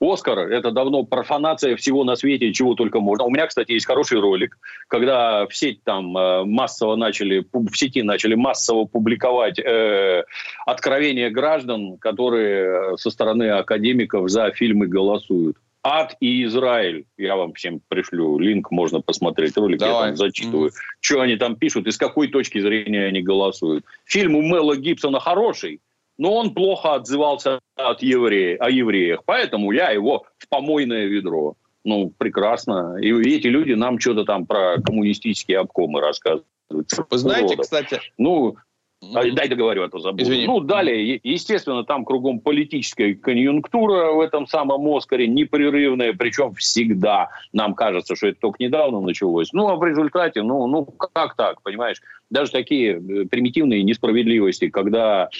Оскар– 0.00 0.38
это 0.50 0.70
давно 0.70 1.04
профанация 1.04 1.76
всего 1.76 2.04
на 2.04 2.16
свете, 2.16 2.54
чего 2.54 2.74
только 2.74 3.00
можно. 3.00 3.24
У 3.24 3.30
меня, 3.30 3.46
кстати, 3.46 3.72
есть 3.72 3.84
хороший 3.84 4.18
ролик, 4.18 4.56
когда 4.88 5.46
в 5.46 5.54
сеть 5.54 5.84
там 5.84 6.16
э, 6.16 6.44
массово 6.44 6.96
начали, 6.96 7.44
в 7.52 7.76
сети 7.76 8.02
начали 8.02 8.34
массово 8.34 8.86
публиковать 8.86 9.58
э, 9.58 10.24
откровения 10.64 11.28
граждан, 11.28 11.98
которые 11.98 12.96
со 12.96 13.10
стороны 13.10 13.50
академиков 13.50 14.30
за 14.30 14.50
фильмы 14.52 14.86
голосуют. 14.86 15.58
Ад 15.82 16.16
и 16.20 16.44
Израиль. 16.44 17.04
Я 17.18 17.36
вам 17.36 17.52
всем 17.52 17.80
пришлю 17.88 18.38
линк, 18.38 18.70
можно 18.70 19.00
посмотреть 19.00 19.56
ролик, 19.56 19.80
Давай. 19.80 19.94
я 19.94 20.06
там 20.08 20.16
зачитываю. 20.16 20.70
Mm. 20.70 20.74
Что 21.00 21.20
они 21.20 21.36
там 21.36 21.56
пишут 21.56 21.86
и 21.86 21.90
с 21.90 21.98
какой 21.98 22.28
точки 22.28 22.58
зрения 22.58 23.04
они 23.04 23.22
голосуют. 23.22 23.84
Фильм 24.04 24.34
у 24.34 24.42
Мела 24.42 24.76
Гибсона 24.76 25.20
хороший, 25.20 25.80
но 26.20 26.34
он 26.34 26.52
плохо 26.52 26.96
отзывался 26.96 27.60
от 27.76 28.02
еврея, 28.02 28.58
о 28.58 28.68
евреях, 28.68 29.22
поэтому 29.24 29.72
я 29.72 29.90
его 29.90 30.26
в 30.36 30.48
помойное 30.50 31.06
ведро. 31.06 31.54
Ну, 31.82 32.12
прекрасно. 32.18 32.98
И 33.00 33.10
эти 33.10 33.46
люди 33.46 33.72
нам 33.72 33.98
что-то 33.98 34.26
там 34.26 34.44
про 34.44 34.76
коммунистические 34.82 35.60
обкомы 35.60 36.02
рассказывают. 36.02 36.46
Вы 36.68 37.18
знаете, 37.18 37.56
кстати... 37.56 38.00
Ну, 38.18 38.56
mm 39.02 39.30
Дай 39.32 39.48
договорю, 39.48 39.84
а 39.84 39.88
то 39.88 39.98
забуду. 39.98 40.22
Извини. 40.22 40.46
Ну, 40.46 40.60
далее, 40.60 41.18
естественно, 41.22 41.84
там 41.84 42.04
кругом 42.04 42.40
политическая 42.40 43.14
конъюнктура 43.14 44.12
в 44.12 44.20
этом 44.20 44.46
самом 44.46 44.86
Оскаре, 44.94 45.26
непрерывная, 45.26 46.12
причем 46.12 46.52
всегда. 46.52 47.30
Нам 47.54 47.72
кажется, 47.72 48.14
что 48.14 48.26
это 48.26 48.38
только 48.40 48.62
недавно 48.62 49.00
началось. 49.00 49.54
Ну, 49.54 49.68
а 49.68 49.76
в 49.76 49.84
результате, 49.84 50.42
ну, 50.42 50.66
ну 50.66 50.84
как 50.84 51.34
так, 51.34 51.62
понимаешь? 51.62 52.02
Даже 52.28 52.52
такие 52.52 52.96
э, 52.96 53.24
примитивные 53.24 53.82
несправедливости, 53.82 54.68
когда 54.68 55.30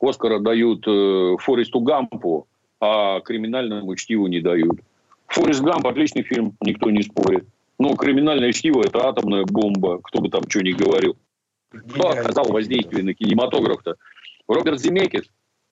Оскара 0.00 0.38
дают 0.38 0.86
э, 0.86 1.36
Форесту 1.40 1.80
Гампу, 1.80 2.46
а 2.80 3.20
криминальному 3.20 3.94
чтиву 3.96 4.26
не 4.26 4.40
дают. 4.40 4.80
Форест 5.28 5.62
Гамп 5.62 5.86
отличный 5.86 6.22
фильм, 6.22 6.56
никто 6.60 6.90
не 6.90 7.02
спорит. 7.02 7.46
Но 7.78 7.94
криминальное 7.94 8.52
чтиво– 8.52 8.82
это 8.84 9.08
атомная 9.08 9.44
бомба, 9.44 10.00
кто 10.02 10.20
бы 10.20 10.28
там 10.28 10.42
что 10.48 10.62
ни 10.62 10.72
говорил. 10.72 11.16
Кто 11.70 12.08
оказал 12.08 12.46
воздействие 12.46 13.04
на 13.04 13.12
кинематограф-то? 13.14 13.96
Роберт 14.48 14.80
Земекис 14.80 15.24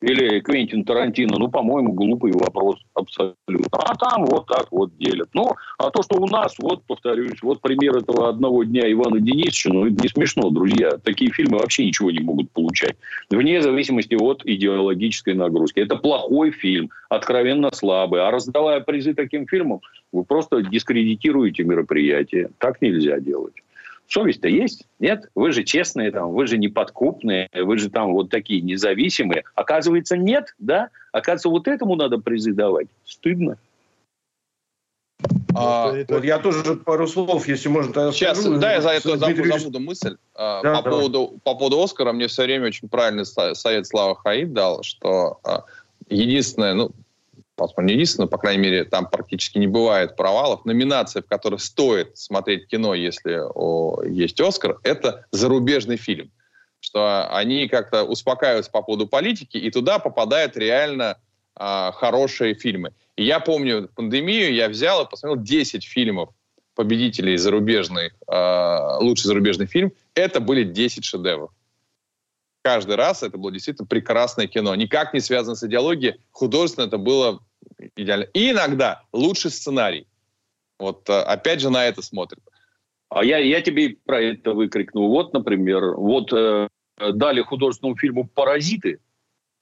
или 0.04 0.40
Квентин 0.40 0.84
Тарантино, 0.84 1.38
ну, 1.38 1.48
по-моему, 1.48 1.92
глупый 1.92 2.32
вопрос 2.32 2.78
абсолютно. 2.94 3.66
А 3.72 3.94
там 3.96 4.26
вот 4.26 4.46
так 4.46 4.66
вот 4.70 4.96
делят. 4.98 5.28
Ну, 5.32 5.52
а 5.78 5.90
то, 5.90 6.02
что 6.02 6.16
у 6.20 6.26
нас, 6.26 6.54
вот, 6.58 6.82
повторюсь, 6.86 7.42
вот 7.42 7.60
пример 7.60 7.96
этого 7.96 8.28
одного 8.28 8.64
дня 8.64 8.90
Ивана 8.92 9.20
Денисовича, 9.20 9.70
ну, 9.72 9.86
это 9.86 10.02
не 10.02 10.08
смешно, 10.08 10.50
друзья. 10.50 10.98
Такие 11.02 11.30
фильмы 11.30 11.58
вообще 11.58 11.86
ничего 11.86 12.10
не 12.10 12.20
могут 12.20 12.50
получать. 12.50 12.96
Вне 13.30 13.62
зависимости 13.62 14.14
от 14.14 14.44
идеологической 14.44 15.34
нагрузки. 15.34 15.80
Это 15.80 15.96
плохой 15.96 16.50
фильм, 16.50 16.90
откровенно 17.08 17.70
слабый. 17.72 18.20
А 18.20 18.30
раздавая 18.30 18.80
призы 18.80 19.14
таким 19.14 19.46
фильмам, 19.46 19.80
вы 20.12 20.24
просто 20.24 20.62
дискредитируете 20.62 21.64
мероприятие. 21.64 22.50
Так 22.58 22.82
нельзя 22.82 23.18
делать. 23.20 23.54
Совесть-то 24.08 24.48
есть? 24.48 24.86
Нет? 24.98 25.28
Вы 25.34 25.52
же 25.52 25.64
честные, 25.64 26.10
там, 26.10 26.32
вы 26.32 26.46
же 26.46 26.58
неподкупные, 26.58 27.48
вы 27.52 27.78
же 27.78 27.90
там 27.90 28.12
вот 28.12 28.30
такие 28.30 28.60
независимые. 28.60 29.44
Оказывается, 29.54 30.16
нет, 30.16 30.54
да? 30.58 30.90
Оказывается, 31.12 31.48
вот 31.48 31.68
этому 31.68 31.96
надо 31.96 32.18
призы 32.18 32.52
давать. 32.52 32.88
Стыдно. 33.04 33.56
А, 35.54 35.92
вот 36.08 36.24
я 36.24 36.38
тоже 36.38 36.76
пару 36.76 37.06
слов, 37.06 37.46
если 37.46 37.68
можно. 37.68 38.12
Сейчас, 38.12 38.40
скажу. 38.40 38.58
да, 38.58 38.72
я 38.72 38.80
за 38.80 38.90
это 38.90 39.16
забуду, 39.16 39.58
забуду 39.58 39.80
мысль. 39.80 40.16
А, 40.34 40.62
да, 40.62 40.82
по, 40.82 40.90
поводу, 40.90 41.34
по 41.44 41.54
поводу 41.54 41.82
Оскара 41.82 42.12
мне 42.12 42.26
все 42.26 42.42
время 42.42 42.66
очень 42.66 42.88
правильный 42.88 43.24
совет 43.24 43.86
Слава 43.86 44.16
Хаид 44.16 44.52
дал, 44.52 44.82
что 44.82 45.38
а, 45.44 45.64
единственное, 46.08 46.74
ну, 46.74 46.90
возможно, 47.56 47.88
не 47.88 47.94
единственное, 47.94 48.28
по 48.28 48.38
крайней 48.38 48.62
мере, 48.62 48.84
там 48.84 49.08
практически 49.08 49.58
не 49.58 49.66
бывает 49.66 50.16
провалов. 50.16 50.64
Номинация, 50.64 51.22
в 51.22 51.26
которой 51.26 51.58
стоит 51.58 52.16
смотреть 52.16 52.66
кино, 52.66 52.94
если 52.94 53.40
о, 53.42 54.02
есть 54.02 54.40
Оскар, 54.40 54.78
это 54.82 55.26
зарубежный 55.30 55.96
фильм. 55.96 56.30
Что 56.80 57.28
они 57.34 57.68
как-то 57.68 58.04
успокаиваются 58.04 58.70
по 58.70 58.82
поводу 58.82 59.06
политики, 59.06 59.56
и 59.56 59.70
туда 59.70 59.98
попадают 59.98 60.56
реально 60.56 61.18
а, 61.56 61.92
хорошие 61.92 62.54
фильмы. 62.54 62.92
И 63.16 63.24
я 63.24 63.40
помню 63.40 63.88
пандемию, 63.94 64.52
я 64.52 64.68
взял 64.68 65.04
и 65.04 65.08
посмотрел 65.08 65.42
10 65.42 65.84
фильмов 65.84 66.30
победителей 66.74 67.36
зарубежных, 67.36 68.12
а, 68.26 68.98
лучший 69.00 69.28
зарубежный 69.28 69.66
фильм. 69.66 69.92
Это 70.14 70.40
были 70.40 70.64
10 70.64 71.04
шедевров 71.04 71.50
каждый 72.64 72.96
раз 72.96 73.22
это 73.22 73.36
было 73.36 73.52
действительно 73.52 73.86
прекрасное 73.86 74.46
кино. 74.46 74.74
Никак 74.74 75.12
не 75.12 75.20
связано 75.20 75.54
с 75.54 75.62
идеологией. 75.62 76.16
Художественно 76.30 76.86
это 76.86 76.96
было 76.96 77.40
идеально. 77.94 78.24
И 78.32 78.50
иногда 78.50 79.02
лучший 79.12 79.50
сценарий. 79.50 80.06
Вот 80.78 81.08
э, 81.10 81.12
опять 81.12 81.60
же 81.60 81.70
на 81.70 81.84
это 81.84 82.00
смотрят. 82.00 82.40
А 83.10 83.22
я, 83.22 83.38
я 83.38 83.60
тебе 83.60 83.96
про 84.06 84.20
это 84.20 84.54
выкрикнул. 84.54 85.08
Вот, 85.08 85.34
например, 85.34 85.94
вот 85.94 86.32
э, 86.32 86.68
дали 86.98 87.42
художественному 87.42 87.98
фильму 87.98 88.26
«Паразиты», 88.26 88.98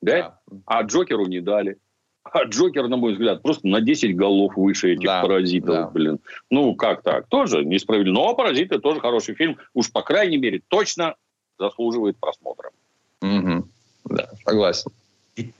да? 0.01 0.39
да, 0.47 0.63
а 0.67 0.83
Джокеру 0.83 1.27
не 1.27 1.41
дали. 1.41 1.79
А 2.23 2.45
Джокер, 2.45 2.87
на 2.87 2.97
мой 2.97 3.13
взгляд, 3.13 3.43
просто 3.43 3.67
на 3.67 3.81
10 3.81 4.17
голов 4.17 4.57
выше 4.57 4.93
этих 4.93 5.05
да, 5.05 5.23
паразитов, 5.23 5.75
да. 5.75 5.89
блин. 5.89 6.21
Ну, 6.51 6.77
как 6.77 7.03
так? 7.03 7.27
Тоже 7.27 7.65
несправедливо. 7.65 8.15
Но 8.15 8.35
«Паразиты» 8.37 8.79
тоже 8.79 9.01
хороший 9.01 9.35
фильм. 9.35 9.59
Уж, 9.75 9.91
по 9.91 10.03
крайней 10.03 10.37
мере, 10.37 10.63
точно 10.69 11.17
заслуживает 11.59 12.17
просмотра. 12.19 12.71
Угу. 13.23 13.69
Да, 14.11 14.29
согласен. 14.45 14.91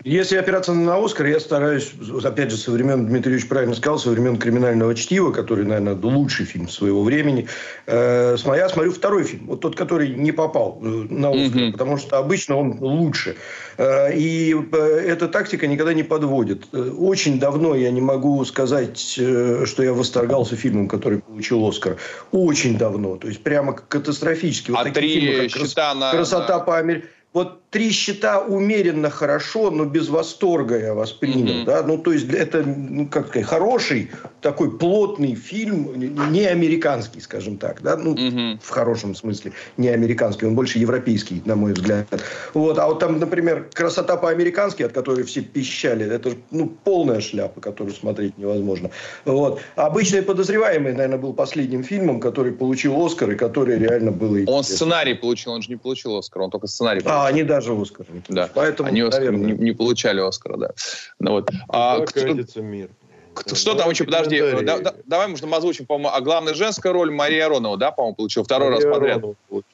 Если 0.05 0.37
опираться 0.37 0.75
на 0.75 1.03
Оскар, 1.03 1.27
я 1.27 1.41
стараюсь, 1.41 1.93
опять 2.23 2.51
же, 2.51 2.59
со 2.59 2.71
времен, 2.73 3.07
Дмитрий 3.07 3.33
Ильич 3.33 3.49
правильно 3.49 3.75
сказал, 3.75 3.99
со 3.99 4.11
времен 4.11 4.37
«Криминального 4.37 4.95
чтива», 4.95 5.33
который, 5.33 5.65
наверное, 5.65 5.95
лучший 5.95 6.45
фильм 6.45 6.69
своего 6.69 7.03
времени, 7.03 7.49
э, 7.87 8.37
я 8.45 8.69
смотрю 8.69 8.93
второй 8.93 9.25
фильм, 9.25 9.47
вот 9.47 9.63
тот, 9.63 9.75
который 9.75 10.11
не 10.11 10.31
попал 10.31 10.79
э, 10.83 10.87
на 10.87 11.31
Оскар, 11.31 11.63
mm-hmm. 11.63 11.73
потому 11.73 11.97
что 11.97 12.19
обычно 12.19 12.57
он 12.57 12.77
лучше. 12.81 13.37
Э, 13.79 14.15
и 14.15 14.55
э, 14.55 15.05
эта 15.07 15.27
тактика 15.27 15.67
никогда 15.67 15.95
не 15.95 16.03
подводит. 16.03 16.67
Очень 16.75 17.41
давно 17.41 17.75
я 17.75 17.91
не 17.91 18.03
могу 18.03 18.45
сказать, 18.45 18.99
что 18.99 19.83
я 19.83 19.95
восторгался 19.95 20.55
фильмом, 20.55 20.87
который 20.87 21.21
получил 21.21 21.67
Оскар. 21.67 21.97
Очень 22.31 22.77
давно. 22.77 23.17
То 23.17 23.29
есть, 23.29 23.43
прямо 23.43 23.73
катастрофически. 23.73 24.71
Вот 24.71 24.87
а 24.87 24.91
три 24.91 25.15
фильмы, 25.15 25.49
как 25.49 25.67
счета 25.67 25.95
на... 25.95 26.11
«Красота 26.11 26.59
по 26.59 26.77
Америке». 26.77 27.09
Вот 27.33 27.62
три 27.73 27.91
счета 27.91 28.39
умеренно 28.41 29.09
хорошо, 29.09 29.71
но 29.71 29.87
без 29.87 30.09
восторга 30.11 30.79
я 30.79 30.95
воспринял. 30.95 31.63
Mm-hmm. 31.63 31.65
Да? 31.65 31.83
Ну, 31.83 31.97
то 31.97 32.13
есть, 32.13 32.29
это, 32.29 32.63
ну, 32.63 33.09
как 33.09 33.29
сказать, 33.29 33.49
хороший, 33.49 34.11
такой 34.43 34.77
плотный 34.77 35.35
фильм, 35.35 35.91
не 36.31 36.45
американский, 36.45 37.21
скажем 37.21 37.57
так. 37.57 37.81
Да? 37.81 37.97
Ну, 37.97 38.15
mm-hmm. 38.15 38.59
в 38.63 38.69
хорошем 38.69 39.15
смысле. 39.15 39.53
Не 39.79 39.89
американский, 39.89 40.45
он 40.45 40.55
больше 40.55 40.79
европейский, 40.79 41.43
на 41.47 41.57
мой 41.57 41.73
взгляд. 41.73 42.07
Вот. 42.53 42.79
А 42.79 42.87
вот 42.87 42.99
там, 42.99 43.19
например, 43.19 43.71
«Красота 43.73 44.19
по-американски», 44.19 44.83
от 44.83 44.93
которой 44.93 45.25
все 45.25 45.41
пищали, 45.41 46.05
это 46.05 46.35
ну, 46.51 46.71
полная 46.85 47.23
шляпа, 47.23 47.63
которую 47.63 47.95
смотреть 47.95 48.37
невозможно. 48.37 48.91
Вот. 49.25 49.63
«Обычные 49.77 50.21
подозреваемые», 50.21 50.95
наверное, 50.95 51.19
был 51.19 51.33
последним 51.33 51.85
фильмом, 51.85 52.21
который 52.21 52.53
получил 52.53 53.03
«Оскар», 53.03 53.31
и 53.31 53.35
который 53.35 53.79
реально 53.79 54.11
был... 54.11 54.37
Он 54.47 54.63
сценарий 54.63 55.15
получил, 55.15 55.53
он 55.53 55.63
же 55.63 55.71
не 55.71 55.77
получил 55.77 56.19
«Оскар», 56.19 56.43
он 56.43 56.51
только 56.51 56.67
сценарий 56.67 57.01
получил. 57.01 57.19
А, 57.19 57.27
они 57.27 57.43
даже 57.43 57.62
даже 57.63 57.81
Оскар 57.81 58.07
не 58.11 58.23
Да. 58.29 58.51
Поэтому, 58.55 58.89
Они 58.89 59.01
Оскар 59.01 59.25
наверное... 59.25 59.53
не, 59.53 59.65
не 59.65 59.73
получали 59.73 60.21
Оскара, 60.21 60.57
да. 60.57 60.71
Ну, 61.19 61.33
вот. 61.33 61.51
А, 61.69 62.01
кто, 62.01 62.61
мир. 62.61 62.91
Кто, 63.35 63.55
что 63.55 63.75
там 63.75 63.89
еще, 63.89 64.05
подожди, 64.05 64.41
да, 64.63 64.79
да, 64.79 64.95
давай, 65.07 65.27
может, 65.27 65.47
мы 65.47 65.57
озвучим, 65.57 65.87
по-моему, 65.87 66.11
а 66.13 66.21
главная 66.21 66.53
женская 66.53 66.93
роль 66.93 67.11
Мария 67.11 67.47
Аронова, 67.47 67.79
да, 67.79 67.91
по-моему, 67.91 68.17
получил 68.17 68.45
второй 68.45 68.71
Мария 68.71 68.87
раз 68.87 68.95
подряд, 68.95 69.23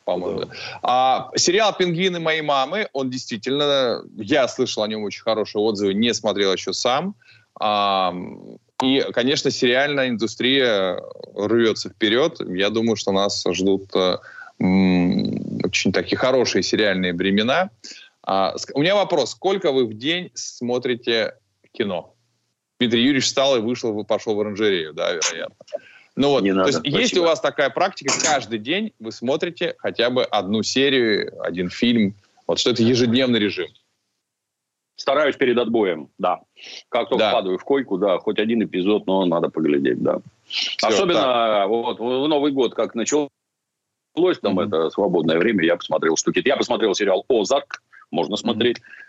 по-моему, 0.04 0.40
да. 0.40 0.46
да. 0.46 0.52
А, 0.82 1.30
сериал 1.34 1.74
«Пингвины 1.76 2.20
моей 2.20 2.42
мамы», 2.42 2.88
он 2.92 3.10
действительно, 3.10 4.04
я 4.16 4.46
слышал 4.46 4.84
о 4.84 4.88
нем 4.88 5.02
очень 5.02 5.22
хорошие 5.22 5.60
отзывы, 5.60 5.92
не 5.94 6.14
смотрел 6.14 6.52
еще 6.52 6.72
сам, 6.72 7.16
а, 7.58 8.14
и, 8.80 9.04
конечно, 9.12 9.50
сериальная 9.50 10.08
индустрия 10.08 11.02
рвется 11.34 11.88
вперед. 11.88 12.40
Я 12.46 12.70
думаю, 12.70 12.94
что 12.94 13.10
нас 13.10 13.44
ждут 13.50 13.90
э, 13.96 14.18
очень 15.68 15.92
такие 15.92 16.18
хорошие 16.18 16.62
сериальные 16.62 17.12
времена. 17.14 17.70
А, 18.22 18.54
у 18.74 18.80
меня 18.80 18.94
вопрос. 18.94 19.30
Сколько 19.32 19.72
вы 19.72 19.86
в 19.86 19.94
день 19.94 20.30
смотрите 20.34 21.34
кино? 21.72 22.14
Дмитрий 22.78 23.02
Юрьевич 23.02 23.24
встал 23.24 23.56
и 23.56 23.60
вышел, 23.60 24.04
пошел 24.04 24.34
в 24.34 24.40
оранжерею, 24.40 24.92
да, 24.94 25.12
вероятно. 25.12 25.56
Ну 26.16 26.30
вот, 26.30 26.42
Не 26.42 26.52
то 26.52 26.66
есть 26.66 26.78
спасибо. 26.78 26.98
есть 26.98 27.16
у 27.16 27.22
вас 27.22 27.40
такая 27.40 27.70
практика, 27.70 28.12
каждый 28.22 28.58
день 28.58 28.92
вы 28.98 29.12
смотрите 29.12 29.76
хотя 29.78 30.10
бы 30.10 30.24
одну 30.24 30.64
серию, 30.64 31.32
один 31.44 31.70
фильм, 31.70 32.14
вот 32.46 32.58
что 32.58 32.70
это 32.70 32.82
ежедневный 32.82 33.38
режим? 33.38 33.68
Стараюсь 34.96 35.36
перед 35.36 35.56
отбоем, 35.58 36.08
да. 36.18 36.40
Как 36.88 37.08
только 37.08 37.24
да. 37.24 37.32
падаю 37.32 37.56
в 37.56 37.62
койку, 37.62 37.98
да, 37.98 38.18
хоть 38.18 38.40
один 38.40 38.64
эпизод, 38.64 39.06
но 39.06 39.24
надо 39.26 39.48
поглядеть, 39.48 40.02
да. 40.02 40.18
Все, 40.48 40.88
Особенно 40.88 41.20
так. 41.20 41.68
вот 41.68 42.00
в 42.00 42.26
Новый 42.26 42.50
год, 42.50 42.74
как 42.74 42.96
начал 42.96 43.28
удалось, 44.14 44.38
там 44.38 44.58
mm-hmm. 44.58 44.66
это 44.66 44.90
свободное 44.90 45.38
время, 45.38 45.64
я 45.64 45.76
посмотрел 45.76 46.16
штуки. 46.16 46.42
Я 46.44 46.56
посмотрел 46.56 46.94
сериал 46.94 47.24
«Озарк», 47.28 47.82
можно 48.10 48.36
смотреть. 48.36 48.78
Mm-hmm. 48.78 49.04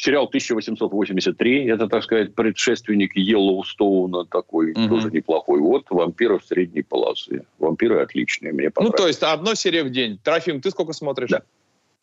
Сериал 0.00 0.26
1883, 0.26 1.66
это, 1.66 1.88
так 1.88 2.04
сказать, 2.04 2.32
предшественник 2.32 3.16
Йеллоустоуна, 3.16 4.26
такой 4.26 4.72
mm-hmm. 4.72 4.88
тоже 4.88 5.10
неплохой. 5.10 5.60
Вот 5.60 5.86
«Вампиры 5.90 6.38
в 6.38 6.44
средней 6.44 6.82
полосе». 6.82 7.42
«Вампиры» 7.58 8.00
отличные, 8.00 8.52
мне 8.52 8.70
понравились. 8.70 8.96
Ну, 8.96 9.02
то 9.02 9.08
есть, 9.08 9.22
одно 9.22 9.54
серия 9.54 9.82
в 9.82 9.90
день. 9.90 10.18
Трофим, 10.22 10.60
ты 10.60 10.70
сколько 10.70 10.92
смотришь? 10.92 11.30
Да. 11.30 11.42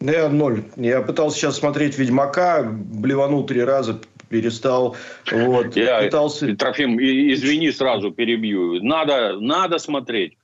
Ну, 0.01 0.11
я 0.11 0.27
ноль. 0.27 0.63
Я 0.75 1.01
пытался 1.01 1.37
сейчас 1.37 1.57
смотреть 1.57 1.97
«Ведьмака», 1.97 2.63
блеванул 2.63 3.45
три 3.45 3.63
раза, 3.63 4.01
перестал. 4.27 4.97
Вот. 5.31 5.77
Я, 5.77 6.01
пытался... 6.01 6.53
Трофим, 6.57 6.99
извини, 6.99 7.71
сразу 7.71 8.11
перебью. 8.11 8.83
Надо, 8.83 9.39
надо 9.39 9.77
смотреть 9.77 10.37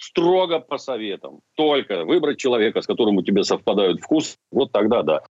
строго 0.00 0.58
по 0.58 0.78
советам. 0.78 1.40
Только 1.56 2.04
выбрать 2.04 2.38
человека, 2.38 2.80
с 2.80 2.86
которым 2.86 3.18
у 3.18 3.22
тебя 3.22 3.44
совпадают 3.44 4.00
вкус, 4.00 4.36
вот 4.50 4.72
тогда 4.72 5.02
да. 5.02 5.20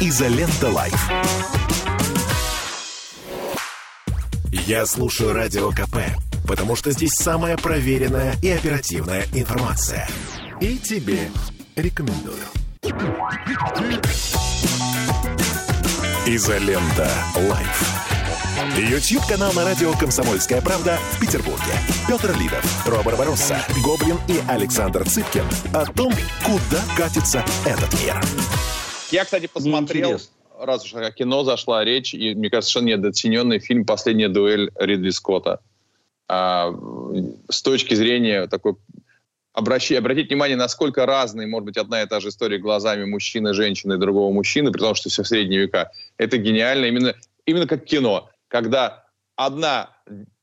Изолента 0.00 0.70
Live. 0.70 1.10
Я 4.52 4.86
слушаю 4.86 5.32
Радио 5.32 5.70
КП, 5.70 5.98
потому 6.48 6.76
что 6.76 6.90
здесь 6.92 7.12
самая 7.12 7.56
проверенная 7.56 8.34
и 8.42 8.50
оперативная 8.50 9.24
информация. 9.34 10.08
И 10.60 10.78
тебе 10.78 11.28
рекомендую. 11.74 12.36
Изолента 16.26 17.10
Live. 17.36 18.15
YouTube-канал 18.56 19.52
на 19.52 19.64
радио 19.64 19.92
«Комсомольская 19.92 20.62
правда» 20.62 20.96
в 21.12 21.20
Петербурге. 21.20 21.72
Петр 22.08 22.34
Лидов, 22.38 22.86
Робер 22.86 23.16
Баросса, 23.16 23.58
Гоблин 23.84 24.16
и 24.28 24.40
Александр 24.48 25.04
Цыпкин 25.06 25.44
о 25.74 25.84
том, 25.84 26.10
куда 26.42 26.82
катится 26.96 27.44
этот 27.66 27.92
мир. 28.00 28.18
Я, 29.10 29.24
кстати, 29.24 29.46
посмотрел, 29.46 30.18
раз 30.58 30.86
уж 30.86 30.94
о 30.94 31.10
кино 31.12 31.44
зашла 31.44 31.84
речь, 31.84 32.14
и, 32.14 32.34
мне 32.34 32.48
кажется, 32.48 32.72
совершенно 32.72 32.98
недооцененный 32.98 33.58
фильм 33.58 33.84
«Последняя 33.84 34.28
дуэль» 34.28 34.70
Ридли 34.76 35.10
Скотта. 35.10 35.60
А, 36.26 36.74
с 37.50 37.60
точки 37.60 37.92
зрения 37.92 38.46
такой 38.46 38.76
обращи, 39.52 39.94
обратить 39.94 40.28
внимание, 40.28 40.56
насколько 40.56 41.04
разные, 41.04 41.46
может 41.46 41.66
быть, 41.66 41.76
одна 41.76 42.02
и 42.02 42.06
та 42.06 42.20
же 42.20 42.28
история 42.28 42.56
глазами 42.56 43.04
мужчины, 43.04 43.52
женщины 43.52 43.94
и 43.94 43.98
другого 43.98 44.32
мужчины, 44.32 44.72
при 44.72 44.80
том, 44.80 44.94
что 44.94 45.10
все 45.10 45.22
в 45.22 45.28
средние 45.28 45.60
века. 45.60 45.90
Это 46.16 46.38
гениально 46.38 46.86
именно, 46.86 47.14
именно 47.44 47.66
как 47.66 47.84
кино 47.84 48.30
когда 48.56 49.04
одна 49.36 49.90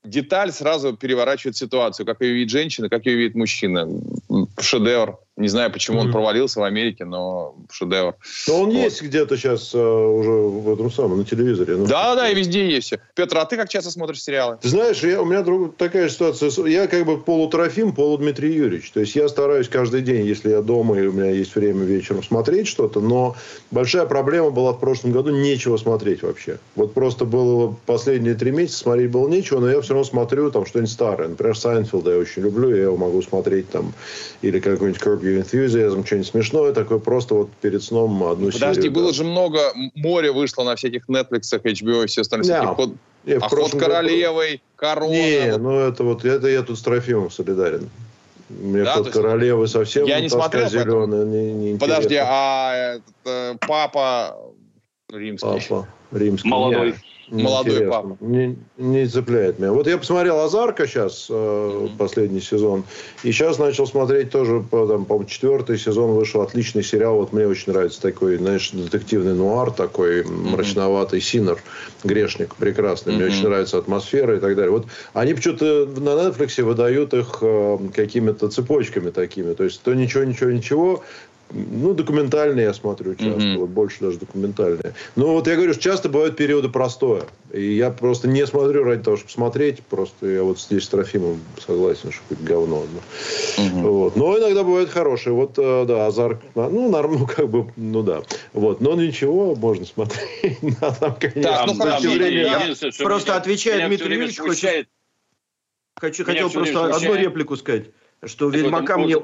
деталь 0.04 0.52
сразу 0.52 0.96
переворачивает 0.96 1.58
ситуацию, 1.58 2.06
как 2.06 2.22
ее 2.22 2.34
видит 2.34 2.52
женщина, 2.52 2.88
как 2.88 3.08
ее 3.08 3.16
видит 3.18 3.36
мужчина. 3.36 3.88
Шедевр. 4.60 5.18
Не 5.36 5.48
знаю, 5.48 5.72
почему 5.72 6.00
он 6.00 6.12
провалился 6.12 6.60
в 6.60 6.64
Америке, 6.64 7.06
но 7.06 7.56
шедевр. 7.72 8.16
Но 8.48 8.62
он 8.62 8.66
вот. 8.68 8.76
есть 8.76 9.02
где-то 9.02 9.36
сейчас 9.36 9.74
uh, 9.74 10.20
уже 10.20 10.32
в 10.32 10.72
этом 10.72 10.92
самом, 10.92 11.18
на 11.18 11.26
телевизоре. 11.26 11.76
Ну, 11.76 11.88
да, 11.88 12.16
да, 12.16 12.30
и 12.30 12.36
везде 12.36 12.70
есть 12.70 12.88
все. 12.88 13.00
Петр, 13.16 13.40
а 13.40 13.46
ты 13.46 13.58
как 13.58 13.68
часто 13.68 13.90
смотришь 13.90 14.22
сериалы? 14.22 14.60
Ты 14.62 14.70
знаешь, 14.70 15.02
я, 15.02 15.20
у 15.20 15.26
меня 15.26 15.42
друг, 15.42 15.76
такая 15.76 16.10
ситуация. 16.10 16.52
Я 16.68 16.86
как 16.86 17.06
бы 17.08 17.20
полутрофим, 17.20 17.94
полудмитрий 17.94 18.54
Юрьевич. 18.54 18.92
То 18.92 19.00
есть 19.00 19.16
я 19.16 19.28
стараюсь 19.28 19.68
каждый 19.70 20.04
день, 20.04 20.24
если 20.24 20.52
я 20.52 20.62
дома 20.62 21.00
и 21.00 21.08
у 21.08 21.12
меня 21.12 21.32
есть 21.32 21.56
время 21.56 21.84
вечером 21.84 22.22
смотреть 22.22 22.68
что-то, 22.68 23.00
но 23.00 23.36
большая 23.72 24.06
проблема 24.06 24.52
была 24.52 24.74
в 24.74 24.80
прошлом 24.80 25.14
году 25.14 25.32
нечего 25.32 25.78
смотреть 25.78 26.22
вообще. 26.22 26.60
Вот 26.76 26.94
просто 26.94 27.26
было 27.26 27.76
последние 27.88 28.36
три 28.36 28.52
месяца 28.52 28.80
смотреть 28.80 29.10
было 29.10 29.28
нечего, 29.28 29.60
но 29.60 29.70
я 29.70 29.82
все 29.82 29.96
равно 29.96 30.04
смотрю 30.04 30.52
там 30.52 30.68
что-нибудь 30.68 30.92
старое. 30.92 31.30
Например, 31.30 31.58
Сайнфилда 31.58 32.12
я 32.12 32.18
очень 32.20 32.44
люблю, 32.44 32.70
я 32.70 32.84
его 32.84 32.98
могу 32.98 33.24
смотреть 33.24 33.72
там 33.72 33.94
или 34.44 34.60
какой-нибудь 34.60 35.02
Your 35.24 35.42
Enthusiasm, 35.42 36.06
что-нибудь 36.06 36.28
смешное, 36.28 36.74
такое 36.74 37.00
просто 37.00 37.34
вот 37.34 37.50
перед 37.62 37.82
сном 37.82 38.24
одну 38.24 38.52
Подожди, 38.52 38.82
серию. 38.82 38.92
было 38.92 39.08
да. 39.08 39.14
же 39.14 39.24
много, 39.24 39.74
море 39.96 40.34
вышло 40.34 40.64
на 40.64 40.76
всяких 40.76 41.08
Netflix, 41.08 41.44
HBO 41.54 42.04
и 42.04 42.08
все 42.08 42.22
остальные. 42.22 42.52
Yeah. 42.52 42.76
Ход, 42.76 42.92
yeah, 43.26 43.38
Охот 43.38 43.72
королевой, 43.72 44.62
корона. 44.76 45.14
Не, 45.14 45.52
вот. 45.54 45.62
ну 45.62 45.80
это 45.80 46.04
вот, 46.04 46.26
это 46.26 46.48
я 46.48 46.62
тут 46.62 46.78
с 46.78 46.82
Трофимом 46.82 47.32
солидарен. 47.32 47.90
Мне 48.50 48.84
да, 48.84 48.96
ход 48.96 49.12
королевы 49.12 49.68
совсем 49.68 50.06
я 50.06 50.20
не 50.20 50.28
смотрел, 50.28 50.70
зеленая, 50.70 51.24
не, 51.24 51.54
не 51.54 51.78
Подожди, 51.80 52.20
а 52.22 52.96
этот, 52.96 53.16
э, 53.26 53.56
папа 53.66 54.38
римский? 55.10 55.48
Папа 55.48 55.88
римский. 56.12 56.50
Молодой. 56.50 56.96
Я. 57.34 57.44
Молодой 57.46 57.88
папа. 57.88 58.18
Не, 58.20 58.58
не 58.78 59.08
цепляет 59.08 59.58
меня. 59.58 59.72
Вот 59.74 59.88
я 59.88 59.98
посмотрел 59.98 60.40
«Азарка» 60.40 60.86
сейчас, 60.86 61.28
э, 61.30 61.34
mm-hmm. 61.34 61.98
последний 61.98 62.42
сезон. 62.42 62.84
И 63.24 63.32
сейчас 63.32 63.58
начал 63.58 63.88
смотреть 63.88 64.30
тоже, 64.30 64.64
там, 64.70 65.06
по 65.06 65.24
четвертый 65.24 65.80
сезон 65.80 66.12
вышел 66.12 66.42
отличный 66.42 66.84
сериал. 66.84 67.16
Вот 67.16 67.34
мне 67.34 67.48
очень 67.48 67.74
нравится 67.74 68.00
такой, 68.02 68.38
знаешь, 68.38 68.70
детективный 68.70 69.34
нуар, 69.34 69.72
такой 69.72 70.22
mm-hmm. 70.22 70.50
мрачноватый 70.52 71.22
Синер, 71.22 71.58
грешник 72.04 72.54
прекрасный. 72.56 73.14
Mm-hmm. 73.14 73.16
Мне 73.16 73.26
очень 73.26 73.44
нравится 73.46 73.80
атмосфера 73.80 74.38
и 74.38 74.40
так 74.40 74.56
далее. 74.56 74.72
Вот 74.72 74.86
они 75.14 75.34
почему-то 75.34 75.88
на 75.88 76.10
Netflix 76.10 76.62
выдают 76.62 77.16
их 77.16 77.40
э, 77.42 77.78
какими-то 77.96 78.50
цепочками 78.50 79.10
такими. 79.10 79.54
То 79.54 79.64
есть 79.64 79.82
то 79.82 79.96
ничего, 79.96 80.24
ничего, 80.24 80.52
ничего. 80.52 81.04
Ну, 81.54 81.94
документальные 81.94 82.66
я 82.66 82.74
смотрю 82.74 83.14
часто, 83.14 83.40
mm-hmm. 83.40 83.58
вот 83.58 83.70
больше 83.70 84.00
даже 84.02 84.18
документальные. 84.18 84.96
Ну, 85.16 85.34
вот 85.34 85.48
я 85.48 85.56
говорю, 85.56 85.74
что 85.74 85.84
часто 85.84 86.10
бывают 86.10 86.36
периоды 86.36 86.68
простоя. 86.70 87.24
И 87.52 87.76
я 87.76 87.92
просто 87.92 88.28
не 88.28 88.46
смотрю 88.48 88.84
ради 88.84 89.04
того, 89.04 89.18
чтобы 89.18 89.32
смотреть. 89.32 89.84
Просто 89.84 90.28
я 90.28 90.44
вот 90.44 90.60
здесь 90.60 90.86
с 90.86 90.88
Трофимом 90.88 91.40
согласен, 91.66 92.12
что 92.12 92.22
какое-то 92.28 92.44
говно. 92.44 92.84
Mm-hmm. 93.58 93.82
Вот. 93.82 94.16
Но 94.16 94.38
иногда 94.40 94.64
бывает 94.64 94.90
хорошие. 94.90 95.34
Вот, 95.34 95.54
э, 95.58 95.86
да, 95.86 96.08
Азар, 96.08 96.42
ну, 96.56 96.90
норм, 96.90 97.14
ну, 97.20 97.28
как 97.28 97.48
бы, 97.50 97.72
ну, 97.76 98.02
да. 98.02 98.24
Вот. 98.54 98.82
Но 98.82 98.96
ничего, 98.96 99.56
можно 99.56 99.86
смотреть. 99.86 100.58
Там, 101.00 101.16
конечно, 101.20 101.66
ну, 101.68 101.76
хорошо, 101.76 102.10
время... 102.10 102.76
Просто 102.98 103.36
отвечает 103.36 103.88
Дмитрий 103.88 104.16
Юрьевич, 104.16 104.40
хочет... 104.40 104.88
Хочу, 105.96 106.26
хотел 106.26 106.50
просто 106.50 106.96
одну 106.96 107.14
реплику 107.14 107.56
сказать, 107.56 107.86
что 108.26 108.50
Ведьмака 108.50 108.98
мне 108.98 109.18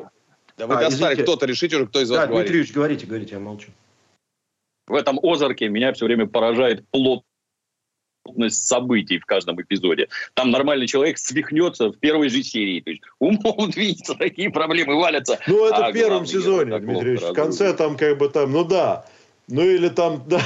да 0.59 0.67
вы 0.67 0.75
а, 0.75 0.81
достали, 0.81 1.21
кто-то 1.21 1.45
решите 1.45 1.77
уже, 1.77 1.87
кто 1.87 2.01
из 2.01 2.09
вас 2.09 2.19
да, 2.19 2.27
говорит. 2.27 2.47
Дмитрий 2.47 2.59
Ильич, 2.59 2.73
говорите, 2.73 3.05
говорите, 3.05 3.35
я 3.35 3.39
молчу. 3.39 3.69
В 4.87 4.93
этом 4.93 5.17
Озарке 5.23 5.69
меня 5.69 5.93
все 5.93 6.05
время 6.05 6.27
поражает 6.27 6.85
плод 6.89 7.23
событий 8.49 9.19
в 9.19 9.25
каждом 9.25 9.59
эпизоде. 9.61 10.09
Там 10.33 10.51
нормальный 10.51 10.85
человек 10.85 11.17
свихнется 11.17 11.87
в 11.87 11.97
первой 11.97 12.27
же 12.27 12.43
серии. 12.43 12.81
То 12.81 12.89
есть 12.89 13.03
умом 13.19 13.69
двинется, 13.71 14.15
такие 14.15 14.49
проблемы 14.49 14.99
валятся. 14.99 15.39
Ну, 15.47 15.65
это 15.65 15.87
а 15.87 15.91
в 15.91 15.93
первом 15.93 16.25
сезоне, 16.25 16.77
Дмитрий 16.79 17.15
В 17.15 17.33
конце 17.33 17.73
там 17.73 17.95
как 17.95 18.17
бы 18.17 18.27
там, 18.27 18.51
ну 18.51 18.65
да, 18.65 19.05
ну 19.49 19.63
или 19.63 19.89
там, 19.89 20.23
да, 20.27 20.41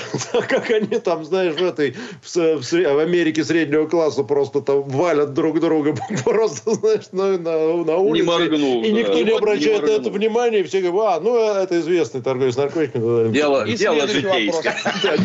как 0.47 0.69
они 0.71 0.99
там, 0.99 1.25
знаешь, 1.25 1.55
в 1.55 1.63
этой, 1.63 1.95
в, 2.21 2.35
в, 2.35 2.71
в 2.71 2.99
Америке 2.99 3.43
среднего 3.43 3.85
класса 3.87 4.23
просто 4.23 4.61
там 4.61 4.83
валят 4.83 5.33
друг 5.33 5.59
друга 5.59 5.95
просто, 6.23 6.73
знаешь, 6.73 7.05
на, 7.11 7.37
на, 7.37 7.83
на 7.83 7.97
улице. 7.97 8.25
Не 8.25 8.31
моргнул. 8.31 8.83
И 8.83 8.91
никто 8.91 9.13
да. 9.13 9.23
не 9.23 9.31
обращает 9.31 9.83
не 9.83 9.87
на 9.87 9.91
это 9.91 10.09
внимания, 10.09 10.59
и 10.61 10.63
все 10.63 10.81
говорят, 10.81 11.17
а, 11.17 11.19
ну 11.19 11.37
это 11.37 11.79
известный 11.79 12.21
торговец 12.21 12.55
наркотиками. 12.55 13.31
Дело, 13.31 13.65
и 13.65 13.75
дело 13.75 14.07
житейское. 14.07 14.75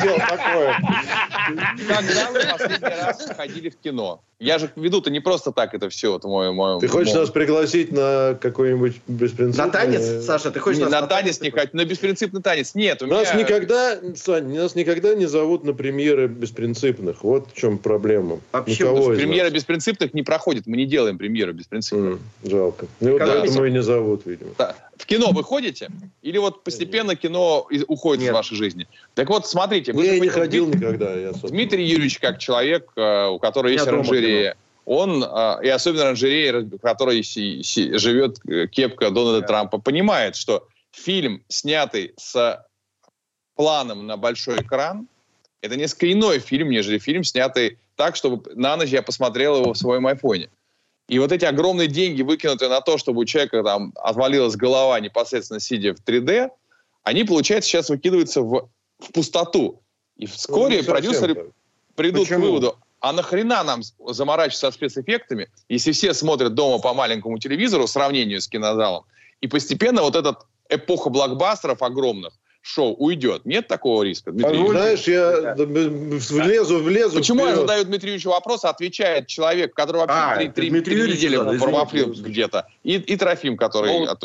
Дело 0.03 0.19
такое. 0.19 0.77
Когда 1.89 2.31
вы 2.31 2.41
последний 2.59 2.89
раз 2.89 3.31
ходили 3.37 3.71
в 3.71 3.77
кино? 3.77 4.21
Я 4.41 4.61
же 4.61 4.71
веду-то 4.77 5.11
не 5.11 5.19
просто 5.19 5.51
так 5.51 5.75
это 5.75 5.89
все. 5.89 6.17
Это 6.17 6.29
мой, 6.29 6.53
мой, 6.53 6.79
ты 6.79 6.87
хочешь 6.87 7.13
мой... 7.13 7.23
нас 7.23 7.31
пригласить 7.31 7.91
на 7.91 8.39
какой-нибудь 8.41 9.01
беспринципный... 9.09 9.67
На 9.67 9.73
танец, 9.73 10.25
Саша, 10.25 10.53
ты 10.53 10.61
хочешь 10.61 10.79
не, 10.79 10.85
нас 10.85 10.93
на, 10.93 11.01
на 11.01 11.07
танец 11.09 11.41
не 11.41 11.51
хочу, 11.51 11.71
на 11.73 11.85
беспринципный 11.85 12.41
танец. 12.41 12.77
Нет, 12.77 13.03
у 13.03 13.07
нас 13.07 13.35
меня... 13.35 13.43
никогда, 13.43 13.99
Сань, 14.15 14.55
нас 14.55 14.77
никогда 14.77 15.17
не 15.17 15.27
зовут 15.27 15.65
на 15.65 15.73
премьеры 15.73 16.29
беспринципных. 16.29 17.25
Вот 17.25 17.49
в 17.53 17.57
чем 17.57 17.79
проблема. 17.79 18.39
А 18.53 18.63
Никого 18.65 19.07
Премьера 19.09 19.51
беспринципных 19.51 20.15
не 20.15 20.23
проходит. 20.23 20.69
Мы 20.69 20.77
не 20.77 20.87
делаем 20.87 21.19
премьеры 21.19 21.53
беспринципных. 21.53 22.21
Mm, 22.45 22.49
жалко. 22.49 22.87
Ну, 23.01 23.13
вот 23.13 23.19
поэтому 23.19 23.65
и 23.65 23.73
не 23.73 23.83
зовут, 23.83 24.23
видимо. 24.25 24.51
Да. 24.57 24.77
В 24.99 25.07
кино 25.07 25.31
вы 25.31 25.45
ходите? 25.45 25.89
Или 26.23 26.39
вот 26.39 26.65
постепенно 26.65 27.15
кино 27.15 27.69
уходит 27.87 28.23
Нет. 28.23 28.31
из 28.31 28.35
вашей 28.35 28.57
жизни? 28.57 28.89
Так 29.15 29.31
вот, 29.31 29.47
смотрите. 29.47 29.93
Вы 29.93 30.07
я 30.07 30.19
не 30.19 30.29
ходил 30.29 30.67
Дмитрий, 30.67 30.87
никогда. 30.87 31.15
Я, 31.15 31.33
Дмитрий 31.33 31.85
Юрьевич, 31.85 32.19
как 32.19 32.39
человек, 32.39 32.91
э, 32.97 33.27
у 33.29 33.39
которого 33.39 33.71
есть 33.71 33.87
оранжерея, 34.29 34.57
он, 34.85 35.23
э, 35.23 35.65
и 35.65 35.69
особенно 35.69 36.05
оранжерея, 36.05 36.61
в 36.61 36.79
которой 36.79 37.23
живет 37.23 38.39
э, 38.47 38.67
кепка 38.69 39.11
Дональда 39.11 39.41
да. 39.41 39.47
Трампа, 39.47 39.79
понимает, 39.79 40.37
что 40.37 40.67
фильм, 40.91 41.43
снятый 41.49 42.15
с 42.17 42.65
планом 43.55 44.07
на 44.07 44.17
большой 44.17 44.63
экран, 44.63 45.09
это 45.61 45.77
несколько 45.77 46.13
иной 46.13 46.39
фильм, 46.39 46.71
нежели 46.71 46.99
фильм, 46.99 47.25
снятый 47.25 47.79
так, 47.97 48.17
чтобы 48.17 48.51
на 48.55 48.77
ночь 48.77 48.91
я 48.91 49.03
посмотрел 49.03 49.61
его 49.61 49.73
в 49.73 49.79
своем 49.79 50.07
айфоне. 50.07 50.49
И 51.09 51.19
вот 51.19 51.33
эти 51.33 51.45
огромные 51.45 51.89
деньги, 51.89 52.23
выкинутые 52.23 52.69
на 52.69 52.81
то, 52.81 52.99
чтобы 52.99 53.21
у 53.21 53.25
человека 53.25 53.63
там 53.65 53.93
отвалилась 53.97 54.57
голова 54.57 55.01
непосредственно 55.01 55.59
сидя 55.59 55.95
в 55.95 55.99
3D, 56.05 56.51
они, 57.03 57.25
получается, 57.25 57.69
сейчас 57.69 57.89
выкидываются 57.89 58.43
в, 58.43 58.71
в 58.99 59.13
пустоту. 59.13 59.83
И 60.17 60.27
вскоре 60.27 60.79
ну, 60.79 60.85
продюсеры 60.85 61.35
так. 61.35 61.47
придут 61.95 62.25
Почему? 62.25 62.39
к 62.39 62.43
выводу, 62.43 62.79
а 63.01 63.13
нахрена 63.13 63.63
нам 63.65 63.83
заморачиваться 64.07 64.71
со 64.71 64.73
спецэффектами, 64.73 65.49
если 65.69 65.93
все 65.93 66.15
смотрят 66.15 66.55
дома 66.55 66.79
по 66.81 66.95
маленькому 66.95 67.39
телевизору 67.39 67.87
в 67.87 67.91
сравнении 67.91 68.39
с 68.39 68.49
кинозалом, 68.49 69.05
и 69.41 69.47
постепенно 69.47 70.03
вот 70.03 70.17
эта 70.17 70.37
эпоха 70.69 71.11
блокбастеров 71.11 71.83
огромных– 71.83 72.33
шоу 72.69 72.95
уйдет. 72.95 73.45
Нет 73.45 73.67
такого 73.67 74.03
риска, 74.03 74.31
Дмитрий? 74.31 74.63
А, 74.63 74.67
знаешь, 74.67 75.05
я 75.05 75.55
влезу, 75.55 76.83
влезу. 76.83 77.19
Почему 77.19 77.41
вперед. 77.41 77.55
я 77.55 77.61
задаю 77.61 77.85
Дмитрию 77.85 78.21
вопрос, 78.25 78.65
отвечает 78.65 79.27
человек, 79.27 79.75
который 79.75 79.99
вообще 79.99 80.17
а, 80.17 80.37
три, 80.37 80.71
три, 80.71 80.81
три 80.81 81.13
недели 81.13 81.37
промофлил 81.59 82.13
где-то, 82.13 82.67
и, 82.83 82.95
и 82.95 83.17
Трофим, 83.17 83.57
который... 83.57 84.01
Ну, 84.01 84.17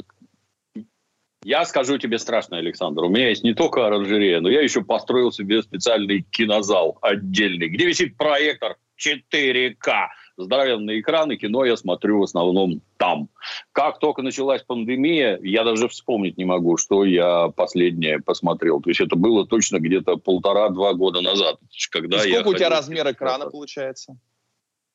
я 1.43 1.65
скажу 1.65 1.97
тебе 1.97 2.19
страшно, 2.19 2.58
Александр. 2.58 3.03
У 3.03 3.10
меня 3.10 3.29
есть 3.29 3.43
не 3.43 3.53
только 3.53 3.86
оранжерея, 3.86 4.39
но 4.41 4.49
я 4.49 4.62
еще 4.62 4.84
построил 4.84 5.32
себе 5.32 5.62
специальный 5.62 6.25
кинозал 6.29 6.97
отдельный, 7.01 7.69
где 7.69 7.86
висит 7.86 8.17
проектор 8.17 8.77
4К 8.97 10.08
здоровенные 10.38 11.01
экраны, 11.01 11.38
кино 11.38 11.65
я 11.65 11.77
смотрю 11.77 12.19
в 12.19 12.23
основном 12.23 12.82
там. 12.97 13.29
Как 13.71 13.99
только 13.99 14.21
началась 14.21 14.63
пандемия, 14.63 15.39
я 15.41 15.63
даже 15.63 15.88
вспомнить 15.88 16.38
не 16.38 16.45
могу, 16.45 16.77
что 16.77 17.06
я 17.06 17.49
последнее 17.49 18.19
посмотрел. 18.19 18.82
То 18.82 18.89
есть 18.89 19.01
это 19.01 19.15
было 19.15 19.45
точно 19.45 19.79
где-то 19.79 20.17
полтора-два 20.17 20.93
года 20.93 21.21
назад. 21.21 21.60
Когда 21.91 22.23
И 22.25 22.32
сколько 22.32 22.49
у 22.49 22.53
тебя 22.56 22.69
размер 22.69 23.12
экрана 23.12 23.49
получается? 23.49 24.17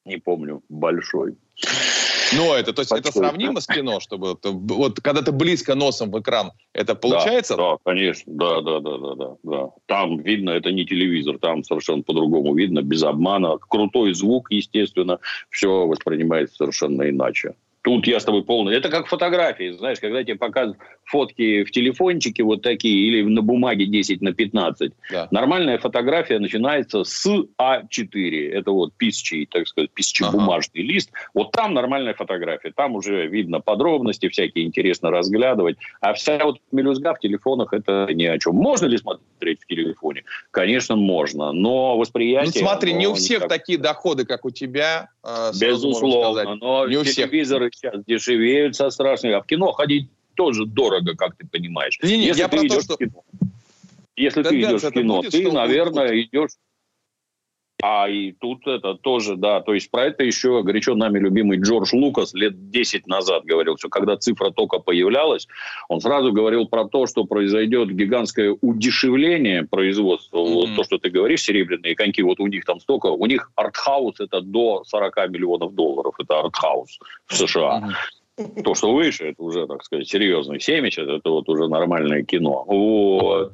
Не 0.05 0.17
помню, 0.17 0.63
большой. 0.69 1.37
Ну, 2.35 2.53
это, 2.53 2.73
то 2.73 2.83
есть 2.83 2.93
это 2.93 3.13
сравнимо 3.13 3.61
с 3.61 3.67
кино, 3.67 4.01
чтобы 4.01 4.37
вот 4.43 5.01
когда 5.01 5.23
ты 5.23 5.33
близко 5.33 5.75
носом 5.75 6.11
в 6.11 6.21
экран, 6.21 6.53
это 6.73 6.95
получается? 6.95 7.57
Да, 7.57 7.73
да, 7.73 7.77
конечно, 7.85 8.33
да, 8.35 8.61
да, 8.61 8.81
да, 8.81 8.99
да, 8.99 9.15
да, 9.15 9.37
да. 9.43 9.71
Там 9.87 10.19
видно, 10.19 10.51
это 10.51 10.71
не 10.73 10.85
телевизор, 10.85 11.39
там 11.39 11.65
совершенно 11.65 12.03
по-другому 12.03 12.55
видно, 12.55 12.83
без 12.83 13.03
обмана, 13.03 13.59
крутой 13.59 14.15
звук, 14.15 14.51
естественно, 14.51 15.19
все 15.51 15.87
воспринимается 15.87 16.57
совершенно 16.57 17.09
иначе. 17.09 17.55
Тут 17.83 18.07
я 18.07 18.19
с 18.21 18.25
тобой 18.25 18.45
полный. 18.45 18.77
Это 18.77 18.89
как 18.89 19.07
фотографии, 19.07 19.71
знаешь, 19.71 20.01
когда 20.01 20.23
тебе 20.23 20.37
показывают 20.37 20.79
фотки 21.05 21.65
в 21.65 21.71
телефончике 21.71 22.43
вот 22.43 22.63
такие 22.63 23.09
или 23.09 23.23
на 23.23 23.41
бумаге 23.41 23.87
10 23.87 24.21
на 24.21 24.33
15. 24.33 24.93
Да. 25.11 25.29
Нормальная 25.31 25.79
фотография 25.79 26.39
начинается 26.39 27.05
с 27.05 27.27
А4. 27.59 28.51
Это 28.51 28.73
вот 28.73 28.93
писчий, 28.97 29.47
так 29.47 29.67
сказать, 29.69 29.91
писчий 29.91 30.27
ага. 30.27 30.61
лист. 30.75 31.11
Вот 31.35 31.53
там 31.53 31.73
нормальная 31.73 32.15
фотография. 32.15 32.73
Там 32.73 32.97
уже 32.97 33.27
видно 33.27 33.61
подробности 33.61 34.29
всякие, 34.29 34.67
интересно 34.67 35.11
разглядывать. 35.11 35.77
А 36.01 36.13
вся 36.13 36.39
вот 36.45 36.59
мелюзга 36.73 37.15
в 37.15 37.21
телефонах 37.21 37.73
это 37.73 38.09
ни 38.13 38.25
о 38.25 38.39
чем. 38.39 38.57
Можно 38.57 38.87
ли 38.87 38.99
смотреть 38.99 39.61
в 39.63 39.67
телефоне? 39.67 40.25
Конечно, 40.51 40.97
можно. 40.97 41.53
Но 41.53 41.97
восприятие... 41.97 42.63
Ну 42.63 42.69
смотри, 42.69 42.93
не 42.93 43.07
у 43.07 43.15
всех 43.15 43.45
никак... 43.45 43.49
такие 43.49 43.79
доходы, 43.79 44.27
как 44.27 44.45
у 44.45 44.51
тебя. 44.51 45.09
Э, 45.25 45.53
Безусловно. 45.59 46.57
Но 46.57 46.87
не 46.87 46.97
у 46.97 47.05
телевизоры 47.05 47.68
сейчас 47.75 48.05
дешевеют 48.05 48.77
со 48.77 48.91
страшными. 48.91 49.35
А 49.35 49.41
в 49.41 49.47
кино 49.47 49.73
ходить 49.73 50.11
тоже 50.35 50.67
дорого, 50.67 51.15
как 51.17 51.37
ты 51.37 51.47
понимаешь. 51.47 51.99
Не, 52.03 52.19
не, 52.19 52.27
если 52.27 52.43
я 52.43 52.49
ты 52.49 52.59
идешь 52.59 52.71
то, 52.71 52.81
что... 52.81 52.95
в 52.95 52.99
кино, 52.99 53.25
если 54.17 54.43
ты 54.43 54.61
идешь 54.61 54.83
в 54.83 54.91
кино, 54.91 55.17
будет, 55.19 55.33
ты, 55.33 55.51
наверное, 55.51 56.09
будет. 56.09 56.29
идешь 56.29 56.51
а 57.83 58.09
и 58.09 58.33
тут 58.33 58.67
это 58.67 58.95
тоже, 58.95 59.37
да, 59.37 59.61
то 59.61 59.73
есть 59.73 59.91
про 59.91 60.07
это 60.07 60.25
еще 60.25 60.63
горячо 60.63 60.97
нами 60.97 61.21
любимый 61.21 61.59
Джордж 61.59 61.91
Лукас 61.93 62.35
лет 62.35 62.71
10 62.71 63.07
назад 63.07 63.45
говорил, 63.45 63.77
что 63.79 63.89
когда 63.89 64.17
цифра 64.17 64.51
только 64.51 64.81
появлялась, 64.81 65.47
он 65.89 66.01
сразу 66.01 66.33
говорил 66.33 66.67
про 66.67 66.89
то, 66.89 67.07
что 67.07 67.25
произойдет 67.25 67.91
гигантское 67.91 68.57
удешевление 68.61 69.65
производства. 69.65 70.39
Mm-hmm. 70.39 70.55
Вот 70.55 70.77
то, 70.77 70.85
что 70.85 70.99
ты 70.99 71.11
говоришь, 71.11 71.43
серебряные 71.43 71.95
коньки, 71.95 72.23
вот 72.23 72.41
у 72.41 72.49
них 72.49 72.65
там 72.65 72.81
столько, 72.81 73.07
у 73.07 73.27
них 73.27 73.53
артхаус 73.55 74.19
это 74.19 74.41
до 74.41 74.83
40 74.85 75.31
миллионов 75.31 75.75
долларов, 75.75 76.15
это 76.19 76.41
артхаус 76.41 76.99
в 77.27 77.35
США. 77.35 77.95
Mm-hmm. 78.37 78.63
То, 78.63 78.75
что 78.75 78.93
выше, 78.93 79.31
это 79.31 79.43
уже, 79.43 79.67
так 79.67 79.85
сказать, 79.85 80.09
серьезный 80.09 80.61
70, 80.61 80.99
это 81.09 81.31
вот 81.31 81.49
уже 81.49 81.69
нормальное 81.69 82.23
кино. 82.23 82.65
Вот. 82.67 83.53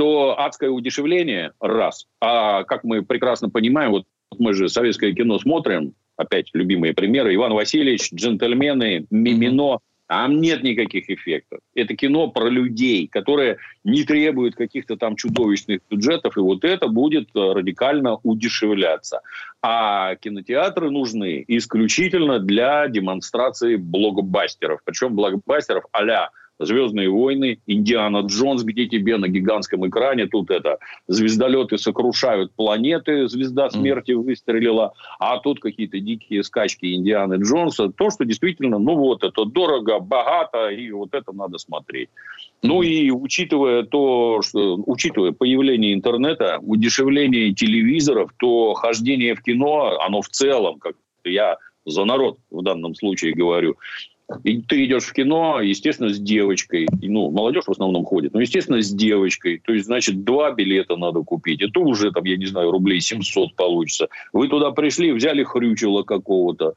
Что 0.00 0.34
адское 0.40 0.70
удешевление, 0.70 1.52
раз. 1.60 2.06
А 2.22 2.64
как 2.64 2.84
мы 2.84 3.02
прекрасно 3.02 3.50
понимаем, 3.50 3.90
вот 3.90 4.06
мы 4.38 4.54
же 4.54 4.70
советское 4.70 5.12
кино 5.12 5.38
смотрим, 5.38 5.92
опять 6.16 6.48
любимые 6.54 6.94
примеры, 6.94 7.34
Иван 7.34 7.52
Васильевич, 7.52 8.10
джентльмены, 8.10 9.04
Мимино, 9.10 9.80
там 10.06 10.40
нет 10.40 10.62
никаких 10.62 11.10
эффектов. 11.10 11.60
Это 11.74 11.94
кино 11.94 12.28
про 12.28 12.48
людей, 12.48 13.08
которые 13.08 13.58
не 13.84 14.04
требуют 14.04 14.54
каких-то 14.54 14.96
там 14.96 15.16
чудовищных 15.16 15.80
бюджетов, 15.90 16.34
и 16.38 16.40
вот 16.40 16.64
это 16.64 16.88
будет 16.88 17.28
э, 17.36 17.52
радикально 17.52 18.16
удешевляться. 18.22 19.20
А 19.60 20.14
кинотеатры 20.14 20.90
нужны 20.90 21.44
исключительно 21.46 22.38
для 22.38 22.88
демонстрации 22.88 23.76
блокбастеров. 23.76 24.80
Причем 24.82 25.14
блокбастеров 25.14 25.84
а 25.92 26.30
Звездные 26.60 27.08
войны, 27.08 27.58
Индиана 27.66 28.18
Джонс, 28.18 28.64
где 28.64 28.86
тебе 28.86 29.16
на 29.16 29.28
гигантском 29.28 29.88
экране 29.88 30.26
тут 30.26 30.50
это 30.50 30.76
звездолеты 31.08 31.78
сокрушают 31.78 32.52
планеты, 32.52 33.28
звезда 33.28 33.70
смерти 33.70 34.12
выстрелила, 34.12 34.92
а 35.18 35.38
тут 35.38 35.58
какие-то 35.58 35.98
дикие 36.00 36.44
скачки 36.44 36.94
Индианы 36.94 37.36
Джонса. 37.36 37.88
То, 37.88 38.10
что 38.10 38.26
действительно, 38.26 38.78
ну 38.78 38.94
вот, 38.94 39.24
это 39.24 39.46
дорого, 39.46 40.00
богато, 40.00 40.68
и 40.68 40.90
вот 40.92 41.14
это 41.14 41.32
надо 41.32 41.56
смотреть. 41.56 42.10
Ну 42.62 42.82
и 42.82 43.10
учитывая 43.10 43.84
то, 43.84 44.42
что, 44.42 44.76
учитывая 44.84 45.32
появление 45.32 45.94
интернета, 45.94 46.58
удешевление 46.60 47.54
телевизоров, 47.54 48.32
то 48.36 48.74
хождение 48.74 49.34
в 49.34 49.42
кино, 49.42 49.98
оно 49.98 50.20
в 50.20 50.28
целом, 50.28 50.78
как 50.78 50.94
я 51.24 51.56
за 51.86 52.04
народ 52.04 52.38
в 52.50 52.62
данном 52.62 52.94
случае 52.94 53.32
говорю, 53.32 53.76
и 54.44 54.60
ты 54.62 54.84
идешь 54.84 55.04
в 55.04 55.12
кино, 55.12 55.60
естественно, 55.60 56.10
с 56.10 56.18
девочкой. 56.18 56.86
Ну, 57.02 57.30
молодежь 57.30 57.64
в 57.66 57.70
основном 57.70 58.04
ходит, 58.04 58.32
но, 58.34 58.40
естественно, 58.40 58.80
с 58.80 58.90
девочкой. 58.90 59.60
То 59.64 59.72
есть, 59.72 59.86
значит, 59.86 60.24
два 60.24 60.52
билета 60.52 60.96
надо 60.96 61.22
купить. 61.22 61.62
Это 61.62 61.80
уже, 61.80 62.10
там, 62.12 62.24
я 62.24 62.36
не 62.36 62.46
знаю, 62.46 62.70
рублей 62.70 63.00
700 63.00 63.54
получится. 63.56 64.08
Вы 64.32 64.48
туда 64.48 64.70
пришли, 64.70 65.12
взяли 65.12 65.42
хрючила 65.42 66.02
какого-то, 66.02 66.74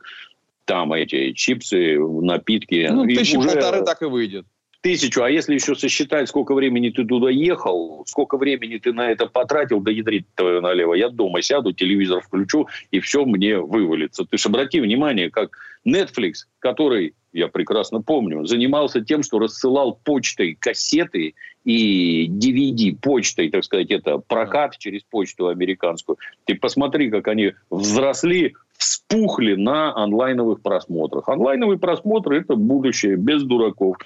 там 0.65 0.93
эти 0.93 1.33
чипсы, 1.33 1.97
напитки. 1.99 2.87
Ну, 2.91 3.05
тысячи 3.05 3.35
уже... 3.35 3.49
полторы 3.49 3.83
так 3.83 4.01
и 4.01 4.05
выйдет. 4.05 4.45
тысячу, 4.81 5.23
а 5.23 5.29
если 5.29 5.53
еще 5.53 5.75
сосчитать, 5.75 6.27
сколько 6.29 6.53
времени 6.53 6.89
ты 6.89 7.05
туда 7.05 7.29
ехал, 7.29 8.03
сколько 8.05 8.37
времени 8.37 8.77
ты 8.77 8.93
на 8.93 9.09
это 9.09 9.27
потратил, 9.27 9.79
да 9.79 9.91
ядрить 9.91 10.25
твое 10.35 10.59
налево. 10.59 10.93
Я 10.93 11.09
дома 11.09 11.41
сяду, 11.41 11.71
телевизор 11.71 12.21
включу, 12.21 12.67
и 12.91 12.99
все 12.99 13.25
мне 13.25 13.57
вывалится. 13.57 14.25
Ты 14.25 14.37
же 14.37 14.49
обрати 14.49 14.81
внимание, 14.81 15.29
как 15.31 15.57
Netflix, 15.87 16.33
который, 16.59 17.13
я 17.33 17.47
прекрасно 17.47 18.01
помню, 18.01 18.45
занимался 18.45 19.01
тем, 19.01 19.23
что 19.23 19.39
рассылал 19.39 19.99
почтой 20.03 20.55
кассеты 20.59 21.33
и 21.65 22.27
DVD 22.27 22.95
почтой, 23.01 23.49
так 23.49 23.63
сказать, 23.63 23.89
это 23.91 24.17
прокат 24.19 24.77
через 24.77 25.03
почту 25.03 25.47
американскую. 25.47 26.17
Ты 26.45 26.55
посмотри, 26.55 27.09
как 27.09 27.27
они 27.27 27.53
взросли 27.69 28.53
вспухли 28.77 29.55
на 29.55 29.95
онлайновых 29.95 30.61
просмотрах. 30.61 31.29
Онлайновые 31.29 31.79
просмотры– 31.79 32.39
это 32.41 32.55
будущее, 32.55 33.15
без 33.15 33.43
дураков. 33.43 33.97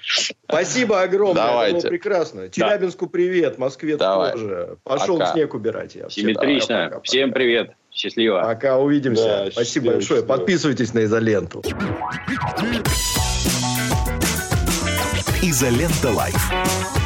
Спасибо 0.44 1.02
огромное. 1.02 1.34
Давайте. 1.34 1.78
Это 1.78 1.86
было 1.86 1.90
прекрасно. 1.90 2.48
Челябинску 2.48 3.06
да. 3.06 3.10
привет, 3.10 3.58
Москве 3.58 3.96
Давай. 3.96 4.32
тоже. 4.32 4.76
Пошел 4.84 5.18
пока. 5.18 5.32
снег 5.32 5.54
убирать. 5.54 5.94
Я. 5.96 6.08
Симметрично. 6.08 6.76
Пока, 6.76 6.88
пока, 6.90 7.00
Всем 7.02 7.32
привет. 7.32 7.72
Счастливо. 7.90 8.42
Пока, 8.42 8.78
увидимся. 8.78 9.24
Да, 9.24 9.50
Спасибо 9.50 9.64
счастливо, 9.64 9.92
большое. 9.94 10.20
Счастливо. 10.20 10.36
Подписывайтесь 10.36 10.94
на 10.94 11.04
изоленту. 11.04 11.62
Изолента 15.42 16.10
Лайф. 16.10 16.97